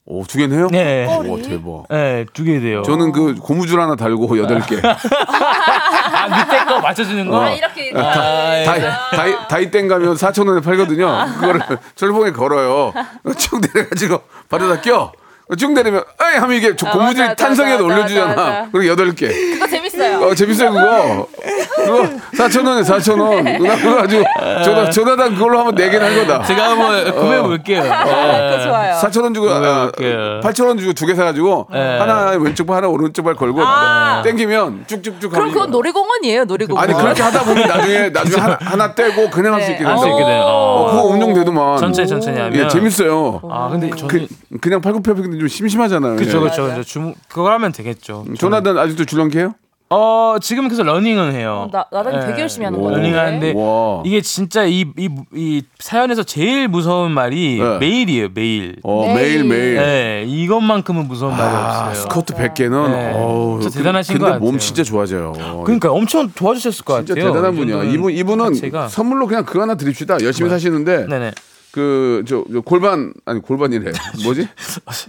오, 0.09 0.23
두 0.25 0.37
개는 0.37 0.57
해요? 0.57 0.67
네. 0.71 1.05
오, 1.05 1.41
대박. 1.41 1.83
네, 1.89 2.25
두 2.33 2.45
개 2.45 2.61
돼요. 2.61 2.81
저는 2.83 3.11
그 3.11 3.35
고무줄 3.35 3.79
하나 3.81 3.97
달고 3.97 4.37
여덟 4.39 4.61
개 4.61 4.77
아, 4.81 6.27
밑에 6.45 6.63
거 6.63 6.79
맞춰주는 6.79 7.27
거? 7.29 7.39
어. 7.45 7.49
이렇게 7.53 7.91
아, 7.93 8.63
다이, 8.63 8.81
다이, 9.11 9.35
다이땡 9.49 9.87
가면 9.89 10.15
4천 10.15 10.47
원에 10.47 10.61
팔거든요. 10.61 11.25
그거를 11.41 11.61
철봉에 11.95 12.31
걸어요. 12.31 12.93
쭉 13.37 13.59
내려가지고 13.73 14.21
바로다 14.49 14.79
껴. 14.81 15.11
쭉 15.57 15.71
내리면 15.73 16.03
에이 16.21 16.37
하면 16.39 16.57
이게 16.57 16.75
저 16.75 16.87
아, 16.87 16.91
고무줄 16.91 17.23
맞아, 17.25 17.35
탄성에도 17.35 17.87
맞아, 17.87 17.95
올려주잖아. 17.99 18.27
맞아, 18.27 18.41
맞아. 18.43 18.69
그리고 18.71 18.87
여덟 18.91 19.13
개. 19.15 19.27
그거 19.27 19.67
재밌어요. 19.67 20.19
어, 20.27 20.35
재밌어요, 20.35 20.71
그거. 20.71 21.27
그거 21.77 22.03
4,000원에 22.37 22.83
4,000원. 22.83 23.61
나 23.67 23.75
그거 23.77 23.95
가지고 23.97 24.23
전화, 24.63 24.89
전화당 24.89 25.35
그걸로 25.35 25.59
하면 25.59 25.75
4개는 25.75 25.99
한 25.99 26.15
거다. 26.15 26.43
제가 26.43 26.69
한번 26.71 27.15
구매해 27.15 27.41
볼게요. 27.41 27.81
그거 27.81 28.63
좋아요. 28.63 28.95
4,000원 28.95 29.33
주고, 29.35 29.49
아, 29.49 29.59
그럴게요. 29.59 30.41
8,000원 30.43 30.79
주고 30.79 30.93
두 30.93 31.07
개 31.07 31.15
사가지고 31.15 31.67
네. 31.71 31.97
하나 31.99 32.31
왼쪽 32.31 32.67
발, 32.67 32.77
하나 32.77 32.87
오른쪽 32.89 33.23
발 33.23 33.33
걸고 33.35 33.61
아. 33.63 34.21
땡기면 34.23 34.85
쭉쭉쭉 34.87 35.31
그럼 35.31 35.51
그건 35.51 35.71
놀이공원이에요, 35.71 36.43
놀이공원. 36.45 36.83
아니, 36.83 36.93
그렇게 36.93 37.21
하다 37.21 37.43
보면 37.43 37.67
나중에, 37.67 38.09
나중에 38.09 38.41
하나, 38.41 38.57
하나 38.61 38.93
떼고 38.95 39.29
그냥 39.29 39.53
할수 39.53 39.67
네. 39.67 39.73
있게 39.73 39.85
할수 39.85 40.03
돼서. 40.03 40.15
있게 40.17 40.25
돼요. 40.25 40.41
어, 40.45 40.91
그거 40.91 41.03
운용되더만. 41.05 41.77
천천히 41.77 42.07
천천히 42.07 42.39
하면. 42.39 42.55
예, 42.59 42.67
재밌어요. 42.67 43.41
아, 43.49 43.69
근데 43.71 43.89
저는 43.91 44.07
그, 44.07 44.27
그냥 44.59 44.81
팔굽혀펴기는 44.81 45.39
좀 45.39 45.47
심심하잖아요. 45.47 46.15
그쵸 46.17 46.39
예. 46.39 46.49
그쵸 46.49 46.65
그쵸 46.67 46.83
주무 46.83 47.13
그거 47.29 47.49
하면 47.51 47.71
되겠죠. 47.71 48.25
조나단 48.37 48.77
아직도 48.77 49.05
줄넘기해요? 49.05 49.53
어 49.89 50.35
지금 50.41 50.67
계속 50.67 50.83
러닝은 50.83 51.31
해요. 51.31 51.69
나 51.71 51.85
나랑 51.91 52.19
네. 52.19 52.25
되게 52.27 52.41
열심히 52.41 52.65
하는 52.65 52.77
오. 52.77 52.83
거예요. 52.83 52.97
러닝 52.97 53.15
하는데 53.17 53.53
와. 53.55 54.01
이게 54.05 54.19
진짜 54.21 54.65
이 54.65 54.81
이 54.97 55.09
이 55.33 55.61
사연에서 55.79 56.23
제일 56.23 56.67
무서운 56.67 57.11
말이 57.11 57.57
네. 57.59 57.77
매일이에요 57.77 58.27
매일. 58.33 58.75
어, 58.83 59.05
매일. 59.13 59.15
매일, 59.15 59.43
매일. 59.45 59.75
네 59.77 60.23
이것만큼은 60.27 61.07
무서운 61.07 61.31
말이 61.37 61.55
아, 61.55 61.87
없어요. 61.87 62.03
스쿼트 62.03 62.33
100개는 62.33 62.89
네. 62.91 63.13
어우, 63.15 63.61
진짜 63.61 63.77
대단하신 63.79 64.17
근데 64.17 64.25
것 64.31 64.37
몸 64.37 64.41
같아요. 64.45 64.59
진짜 64.59 64.83
좋아져요. 64.83 65.33
그러니까 65.65 65.91
엄청 65.91 66.29
도와주셨을 66.35 66.83
것 66.83 67.05
진짜 67.05 67.13
같아요. 67.15 67.31
대단한 67.33 67.53
이 67.53 67.57
분이야. 67.57 67.83
이분 67.93 68.11
이분은 68.11 68.53
자체가. 68.55 68.89
선물로 68.89 69.27
그냥 69.27 69.45
그거 69.45 69.61
하나 69.61 69.75
드립시다. 69.75 70.17
열심히 70.21 70.49
사시는데 70.49 71.05
네네. 71.07 71.31
그저 71.71 72.43
골반 72.65 73.13
아니 73.25 73.41
골반이래. 73.41 73.91
뭐지? 74.25 74.49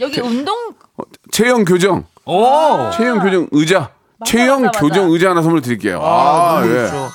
여기 0.01 0.21
운동 0.21 0.55
체형 1.33 1.64
교정. 1.64 2.05
오. 2.27 2.91
체형 2.97 3.19
교정 3.21 3.49
의자. 3.51 3.91
체형. 4.26 4.70
교정 4.72 5.11
의자 5.11 5.31
하나 5.31 5.42
선물 5.42 5.61
드릴게요. 5.61 6.00
아, 6.02 6.61
너무 6.61 6.74
예. 6.74 6.87
좋죠. 6.87 7.09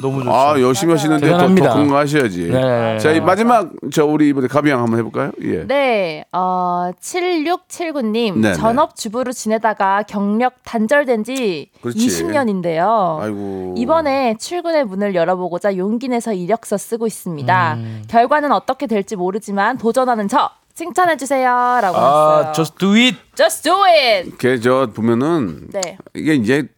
너무 0.00 0.18
좋죠. 0.22 0.32
아 0.34 0.58
열심히 0.60 0.92
하시는데 0.92 1.20
더, 1.26 1.32
더 1.32 1.38
대단합니다. 1.38 1.74
건강하셔야지. 1.74 2.48
네. 2.50 2.98
자 2.98 3.10
이 3.12 3.20
마지막 3.20 3.68
저 3.92 4.06
우리 4.06 4.28
이번에 4.28 4.46
가비양 4.48 4.80
한번 4.80 4.98
해볼까요? 5.00 5.32
예. 5.42 5.66
네, 5.66 6.24
어, 6.32 6.90
7679님. 7.00 8.34
네, 8.38 8.48
네. 8.50 8.54
전업주부로 8.54 9.32
지내다가 9.32 10.02
경력 10.04 10.54
단절된 10.64 11.24
지 11.24 11.70
그렇지. 11.82 11.98
20년인데요. 11.98 13.18
아이고. 13.20 13.74
이번에 13.76 14.36
출근의 14.38 14.84
문을 14.84 15.14
열어보고자 15.14 15.76
용기 15.76 16.08
내서 16.08 16.32
이력서 16.32 16.78
쓰고 16.78 17.06
있습니다. 17.06 17.74
음. 17.74 18.04
결과는 18.08 18.52
어떻게 18.52 18.86
될지 18.86 19.16
모르지만 19.16 19.78
도전하는 19.78 20.28
저 20.28 20.50
칭찬해 20.74 21.16
주세요. 21.16 21.48
라고 21.82 21.96
아 21.96 22.38
했어요. 22.38 22.52
just 22.54 22.76
do 22.78 22.94
it. 22.94 23.18
Just 23.34 23.62
do 23.62 23.74
it! 23.84 24.36
걔저 24.38 24.88
보면은 24.94 25.68
네. 25.70 25.98
이게 26.14 26.34
이제 26.34 26.68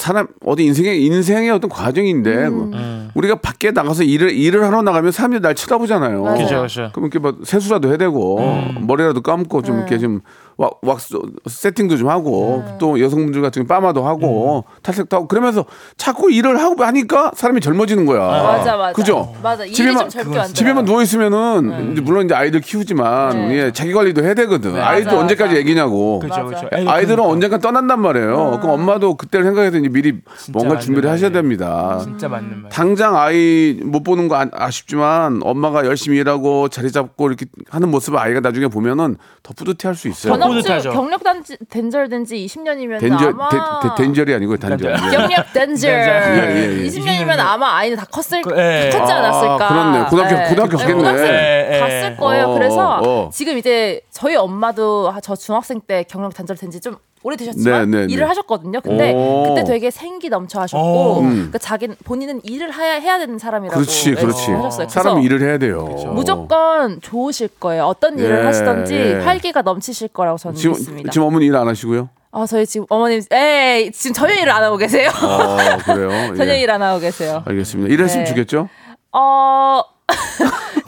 사람 0.00 0.28
어디 0.46 0.64
인생의 0.64 1.04
인생의 1.04 1.50
어떤 1.50 1.68
과정인데 1.68 2.46
음. 2.46 3.10
우리가 3.14 3.34
밖에 3.36 3.70
나가서 3.70 4.02
일을 4.02 4.30
일을 4.30 4.64
하러 4.64 4.80
나가면 4.80 5.12
사람들이 5.12 5.42
날 5.42 5.54
쳐다보잖아요. 5.54 6.22
그죠 6.38 6.62
그죠. 6.62 6.90
그럼 6.94 7.10
이렇게 7.12 7.18
막 7.18 7.36
세수라도 7.44 7.88
해야 7.90 7.98
되고 7.98 8.40
머리라도 8.80 9.20
감고 9.20 9.60
좀 9.60 9.76
이렇게 9.76 9.98
좀 9.98 10.20
왁, 10.56 10.78
왁스 10.82 11.18
세팅도 11.46 11.96
좀 11.96 12.08
하고 12.08 12.64
또 12.78 13.00
여성분들 13.00 13.40
같은 13.42 13.66
경우 13.66 13.66
파마도 13.66 14.06
하고 14.06 14.64
탈색도 14.82 15.16
하고 15.16 15.28
그러면서 15.28 15.64
자꾸 15.96 16.30
일을 16.30 16.60
하고 16.60 16.84
하니까 16.84 17.32
사람이 17.34 17.60
젊어지는 17.60 18.06
거야. 18.06 18.20
맞아, 18.20 18.76
맞아. 18.76 18.92
그죠? 18.92 19.34
맞아. 19.42 19.64
일이 19.64 19.74
집에만 19.74 20.10
좀. 20.10 20.32
집에만 20.52 20.84
누워 20.84 21.02
있으면은 21.02 21.92
이제 21.92 22.00
물론 22.00 22.26
이제 22.26 22.34
아이들 22.34 22.60
키우지만 22.60 23.48
네. 23.48 23.54
예, 23.56 23.72
자기 23.72 23.92
관리도 23.92 24.22
해야 24.22 24.34
되거든. 24.34 24.78
아이들 24.78 25.06
맞아, 25.06 25.18
언제까지 25.18 25.50
맞아. 25.54 25.60
애기냐고. 25.60 26.20
그죠. 26.20 26.46
그죠. 26.46 26.68
아이들은 26.86 27.24
언젠가 27.24 27.58
떠난단 27.58 28.00
말이에요. 28.00 28.58
그럼 28.60 28.80
엄마도 28.80 29.14
그때를 29.14 29.44
생각해서 29.46 29.78
이제 29.78 29.88
미리 29.92 30.20
뭔가 30.52 30.78
준비를 30.78 31.10
하셔야 31.10 31.30
말이에요. 31.30 31.42
됩니다. 31.42 32.00
진짜 32.02 32.28
맞는 32.28 32.62
말. 32.62 32.70
당장 32.70 33.16
아이 33.16 33.78
못 33.82 34.02
보는 34.02 34.28
거 34.28 34.36
아- 34.36 34.48
아쉽지만 34.52 35.40
엄마가 35.42 35.84
열심히 35.86 36.18
일하고 36.18 36.68
자리 36.68 36.90
잡고 36.92 37.28
이렇게 37.28 37.46
하는 37.68 37.90
모습을 37.90 38.18
아이가 38.18 38.40
나중에 38.40 38.68
보면은 38.68 39.16
더 39.42 39.52
뿌듯해할 39.54 39.94
수 39.94 40.08
있어요. 40.08 40.32
전업- 40.32 40.48
전업주 40.48 40.62
뿌듯하죠. 40.68 40.90
경력 40.92 41.22
단지, 41.24 41.56
단절된 41.68 42.24
지 42.24 42.36
20년이면 42.46 43.00
덴저, 43.00 43.28
아마 43.28 43.48
데, 43.48 43.56
데, 43.56 43.94
덴절이 44.04 44.34
아니고 44.34 44.56
단절. 44.56 44.92
단절. 44.92 45.12
예. 45.12 45.16
경력 45.16 45.52
단절 45.52 45.90
예, 45.90 46.54
예, 46.78 46.82
예. 46.82 46.86
20년이면 46.88 47.38
아마 47.38 47.76
아이는 47.76 47.96
다 47.96 48.04
컸을 48.10 48.42
그, 48.42 48.54
예. 48.58 48.90
다 48.90 48.98
컸지 48.98 49.12
아, 49.12 49.16
않았을까? 49.18 49.68
그렇네. 49.68 50.04
고등학교- 50.10 50.48
고등학교 50.50 50.76
갔겠네. 50.76 50.94
고등학생 50.94 51.26
예, 51.26 51.70
예. 51.74 51.78
갔을 51.80 52.16
거예요. 52.16 52.44
어, 52.46 52.54
그래서 52.54 53.00
어. 53.04 53.30
지금 53.32 53.56
이제 53.58 54.00
저희 54.10 54.36
엄마도 54.36 55.10
아, 55.14 55.20
저 55.20 55.34
중학생 55.36 55.80
때 55.80 56.04
경력 56.08 56.34
단절된 56.34 56.70
지 56.70 56.80
좀 56.80 56.96
오래되셨지만 57.22 57.90
네, 57.90 57.98
네, 57.98 58.04
일을 58.12 58.20
네. 58.20 58.24
하셨거든요. 58.28 58.80
근데 58.80 59.12
오. 59.14 59.44
그때 59.54 59.64
되게 59.64 59.90
생기 59.90 60.28
넘쳐 60.30 60.60
하셨고 60.60 60.82
오. 60.82 61.20
음. 61.20 61.50
그 61.52 61.58
자기 61.58 61.88
본인은 61.88 62.40
일을 62.44 62.74
해야 62.74 62.94
해야 62.94 63.18
되는 63.18 63.38
사람이라고 63.38 63.74
그렇지, 63.78 64.14
그렇지. 64.14 64.52
하셨어요. 64.52 64.86
그래서 64.88 65.20
일을 65.20 65.42
해야 65.42 65.58
돼요. 65.58 65.84
무조건 66.14 67.00
좋으실 67.00 67.48
거예요. 67.60 67.84
어떤 67.84 68.18
일을 68.18 68.38
예, 68.40 68.44
하시든지 68.44 68.94
예. 68.94 69.14
활기가 69.20 69.62
넘치실 69.62 70.08
거라고 70.08 70.38
저는 70.38 70.56
지금 70.56 70.72
믿습니다. 70.76 71.10
지금 71.10 71.26
어머니 71.26 71.46
일 71.46 71.56
안 71.56 71.68
하시고요? 71.68 72.08
아 72.32 72.46
저희 72.46 72.64
지금 72.64 72.86
어머님, 72.88 73.20
에 73.32 73.90
지금 73.92 74.14
전혀 74.14 74.34
일을 74.34 74.50
안 74.50 74.62
하고 74.62 74.76
계세요. 74.76 75.10
어, 75.22 75.56
그래요. 75.84 76.34
전혀 76.38 76.52
예. 76.54 76.60
일안 76.60 76.80
하고 76.80 77.00
계세요. 77.00 77.42
알겠습니다. 77.44 77.92
일했으면 77.92 78.24
네. 78.24 78.30
좋겠죠? 78.30 78.68
어 79.12 79.82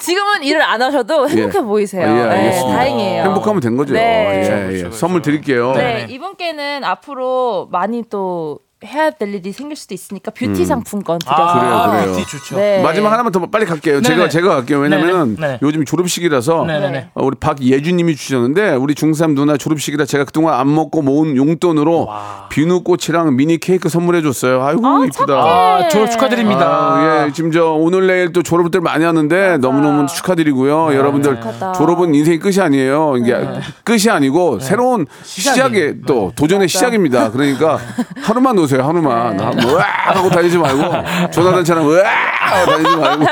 지금은 0.02 0.42
일을 0.42 0.60
안 0.62 0.82
하셔도 0.82 1.28
행복해 1.28 1.58
예. 1.58 1.62
보이세요. 1.62 2.06
아, 2.06 2.10
예, 2.10 2.14
네, 2.14 2.28
알겠습니다. 2.28 2.76
다행이에요. 2.76 3.22
행복하면 3.22 3.60
된 3.60 3.76
거죠. 3.76 3.94
네. 3.94 4.70
예, 4.72 4.84
예. 4.86 4.90
선물 4.90 5.22
드릴게요. 5.22 5.72
네, 5.74 6.06
이분께는 6.10 6.82
앞으로 6.82 7.68
많이 7.70 8.02
또 8.10 8.58
해야 8.84 9.10
될 9.10 9.34
일이 9.34 9.52
생길 9.52 9.76
수도 9.76 9.94
있으니까 9.94 10.30
뷰티 10.30 10.64
상품권 10.64 11.18
드려서 11.18 11.54
음. 11.54 11.60
그래요, 11.60 11.86
그래요. 11.90 12.12
뷰티 12.14 12.26
좋죠. 12.26 12.56
네. 12.56 12.82
마지막 12.82 13.12
하나만 13.12 13.32
더 13.32 13.44
빨리 13.46 13.64
갈게요. 13.66 14.00
제가 14.02 14.16
네네. 14.16 14.28
제가 14.28 14.48
갈게요. 14.56 14.78
왜냐면은 14.80 15.36
네네. 15.36 15.52
네. 15.52 15.58
요즘 15.62 15.84
졸업식이라서 15.84 16.64
네네네. 16.64 17.10
어, 17.14 17.24
우리 17.24 17.36
박예주님이 17.36 18.16
주셨는데 18.16 18.70
우리 18.74 18.94
중3 18.94 19.34
누나 19.34 19.56
졸업식이라 19.56 20.04
제가 20.04 20.24
그동안 20.24 20.54
안 20.58 20.74
먹고 20.74 21.02
모은 21.02 21.36
용돈으로 21.36 22.08
비누꽃이랑 22.50 23.36
미니 23.36 23.58
케이크 23.58 23.88
선물해줬어요. 23.88 24.62
아이고 24.62 24.86
아, 24.86 25.04
이쁘다. 25.06 25.34
아, 25.34 25.88
졸업 25.88 26.10
축하드립니다. 26.10 26.66
아, 26.66 27.26
예, 27.26 27.32
지금 27.32 27.50
저 27.52 27.72
오늘 27.72 28.06
내일 28.06 28.32
또 28.32 28.42
졸업들 28.42 28.80
많이 28.80 29.04
하는데 29.04 29.58
너무 29.58 29.80
너무 29.80 30.06
축하드리고요. 30.06 30.94
여러분들 30.94 31.36
축하다. 31.36 31.72
졸업은 31.72 32.14
인생의 32.14 32.38
끝이 32.38 32.60
아니에요. 32.60 33.16
이게 33.18 33.36
끝이 33.84 34.08
아니고 34.10 34.60
새로운 34.60 35.06
시작의 35.22 36.02
또 36.06 36.32
도전의 36.36 36.68
시작입니다. 36.68 37.30
그러니까 37.30 37.78
하루만 38.22 38.56
노세요. 38.56 38.71
하루만. 38.80 39.36
뭐, 39.36 39.72
으악 39.76 40.16
하고 40.16 40.28
다니지 40.30 40.58
말고 40.58 41.30
조나단처럼 41.30 41.90
으악 41.90 42.06
하고 42.40 42.70
다니지 42.72 42.96
말고 42.96 43.24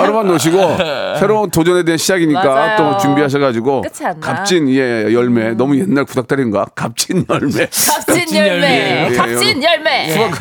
하루만 0.00 0.26
노시고 0.28 0.76
새로운 1.18 1.50
도전에 1.50 1.82
대한 1.84 1.98
시작이니까 1.98 2.42
맞아요. 2.44 2.76
또 2.76 2.98
준비하셔가지고 2.98 3.82
끝이 3.82 4.06
안 4.06 4.20
나. 4.20 4.26
값진 4.34 4.68
예 4.70 5.12
열매 5.12 5.50
너무 5.54 5.78
옛날 5.78 6.04
구닥다리인가 6.04 6.66
값진 6.74 7.24
열매 7.28 7.66
값진 7.66 8.36
열매. 8.36 8.48
열매, 8.48 9.08
예, 9.10 9.16
값진 9.16 9.62
열매. 9.62 10.10
수확, 10.10 10.34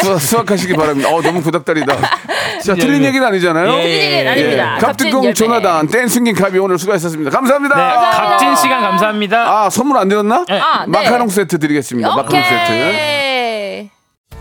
수확, 0.00 0.20
수확하시기 0.20 0.74
바랍니다. 0.74 1.08
어, 1.12 1.20
너무 1.22 1.42
구닥다리다. 1.42 1.96
진짜 2.62 2.80
틀린. 2.80 3.04
얘기는 3.04 3.26
아니잖아요. 3.26 3.72
예, 3.74 3.82
틀린 3.82 4.00
얘기는 4.00 4.30
아닙니다. 4.32 4.76
갑특공 4.80 5.24
열매. 5.24 5.34
조나단 5.34 5.88
댄싱킹 5.88 6.34
카비 6.34 6.58
오늘 6.58 6.78
수고하셨습니다. 6.78 7.30
감사합니다. 7.30 7.76
네, 7.76 8.16
값진 8.16 8.56
시간 8.56 8.80
감사합니다. 8.82 9.64
아 9.64 9.70
선물 9.70 9.98
안 9.98 10.08
드렸나? 10.08 10.44
아, 10.48 10.84
네. 10.86 10.90
마카롱 10.98 11.28
세트 11.28 11.58
드리겠습니다. 11.58 12.08
마카롱 12.08 12.30
세트. 12.42 13.13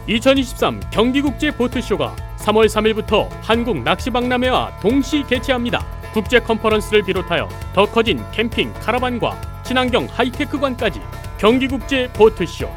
오케이. 0.03 0.15
2023 0.15 0.79
경기국제 0.91 1.51
보트쇼가 1.51 2.15
3월 2.37 2.67
3일부터 2.67 3.27
한국 3.41 3.81
낚시박람회와 3.83 4.79
동시 4.81 5.23
개최합니다. 5.23 5.85
국제 6.13 6.39
컨퍼런스를 6.39 7.03
비롯하여 7.03 7.49
더 7.73 7.85
커진 7.85 8.23
캠핑 8.31 8.73
카라반과 8.73 9.63
친환경 9.63 10.07
하이테크관까지 10.11 11.01
경기국제 11.39 12.09
보트쇼 12.13 12.67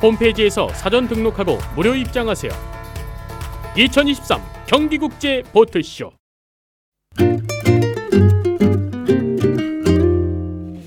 홈페이지에서 0.00 0.68
사전 0.68 1.08
등록하고 1.08 1.58
무료 1.74 1.94
입장하세요. 1.94 2.52
2023 3.76 4.40
경기국제 4.66 5.42
보트쇼 5.52 6.12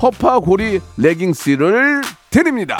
허파고리 0.00 0.80
레깅스를 0.96 2.02
드립니다. 2.30 2.76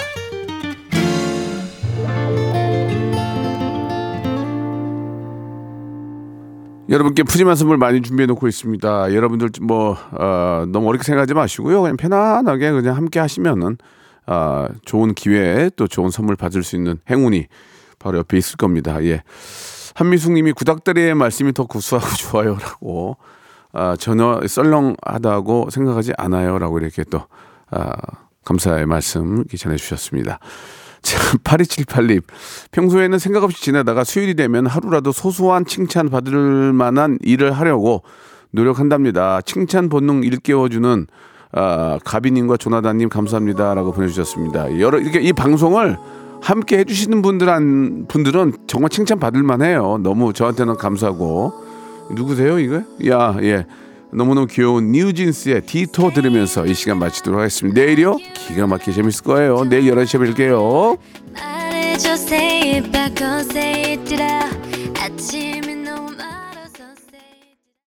여러분께 6.89 7.23
푸짐한 7.23 7.55
선물 7.55 7.77
많이 7.79 8.03
준비해 8.03 8.27
놓고 8.27 8.49
있습니다. 8.49 9.15
여러분들 9.15 9.51
뭐 9.63 9.97
어, 10.11 10.65
너무 10.67 10.89
어렵게 10.89 11.05
생각하지 11.05 11.35
마시고요. 11.35 11.83
그냥 11.83 11.97
편안하게 11.97 12.73
그냥 12.73 12.97
함께 12.97 13.21
하시면은 13.21 13.79
아, 14.27 14.69
좋은 14.85 15.15
기회에 15.15 15.71
또 15.77 15.87
좋은 15.87 16.11
선물 16.11 16.35
받을 16.37 16.65
수 16.65 16.75
있는 16.75 16.99
행운이 17.09 17.47
바로 18.01 18.19
옆에 18.19 18.39
있을 18.39 18.57
겁니다. 18.57 19.03
예. 19.05 19.23
한미숙님이 19.95 20.53
구닥다리의 20.53 21.15
말씀이 21.15 21.53
더 21.53 21.65
구수하고 21.67 22.09
좋아요라고 22.17 23.17
아, 23.73 23.97
전혀 23.97 24.41
썰렁하다고 24.47 25.69
생각하지 25.71 26.13
않아요라고 26.19 26.79
이렇게 26.79 27.05
또 27.05 27.23
아, 27.71 27.93
감사의 28.45 28.87
말씀 28.87 29.37
이렇게 29.39 29.57
전해 29.57 29.77
주셨습니다. 29.77 30.39
참, 31.03 31.39
8278님. 31.39 32.23
평소에는 32.73 33.19
생각 33.19 33.45
없이 33.45 33.63
지내다가 33.63 34.05
수요일이 34.05 34.35
되면 34.35 34.67
하루라도 34.67 35.13
소소한 35.13 35.65
칭찬 35.65 36.11
받을 36.11 36.73
만한 36.73 37.19
일을 37.23 37.53
하려고 37.53 38.03
노력한답니다. 38.51 39.41
칭찬 39.43 39.89
본능 39.89 40.25
일깨워주는 40.25 41.07
아, 41.53 41.99
가비님과 42.05 42.57
조나단님 42.57 43.09
감사합니다라고 43.09 43.93
보내주셨습니다. 43.93 44.79
여러 44.79 44.99
이렇게 44.99 45.21
이 45.21 45.33
방송을 45.33 45.97
함께 46.43 46.79
해주시는 46.79 47.23
분들한 47.23 48.07
분들은 48.09 48.53
정말 48.67 48.91
칭찬 48.91 49.19
받을 49.19 49.43
만해요. 49.43 49.99
너무 50.03 50.33
저한테는 50.33 50.77
감사하고 50.77 51.70
누구세요 52.15 52.59
이거? 52.59 52.83
야 53.09 53.37
예. 53.43 53.67
너무너무 54.13 54.47
귀여운 54.49 54.91
뉴진스의 54.91 55.63
디토 55.63 56.11
들으면서 56.13 56.67
이 56.67 56.75
시간 56.75 56.99
마치도록 56.99 57.39
하겠습니다. 57.39 57.81
내일이요? 57.81 58.17
기가 58.35 58.67
막히게 58.67 58.93
재밌을 58.93 59.23
거예요. 59.25 59.65
내일 59.65 59.85
11시에 59.95 60.35
뵐게요. 60.35 60.99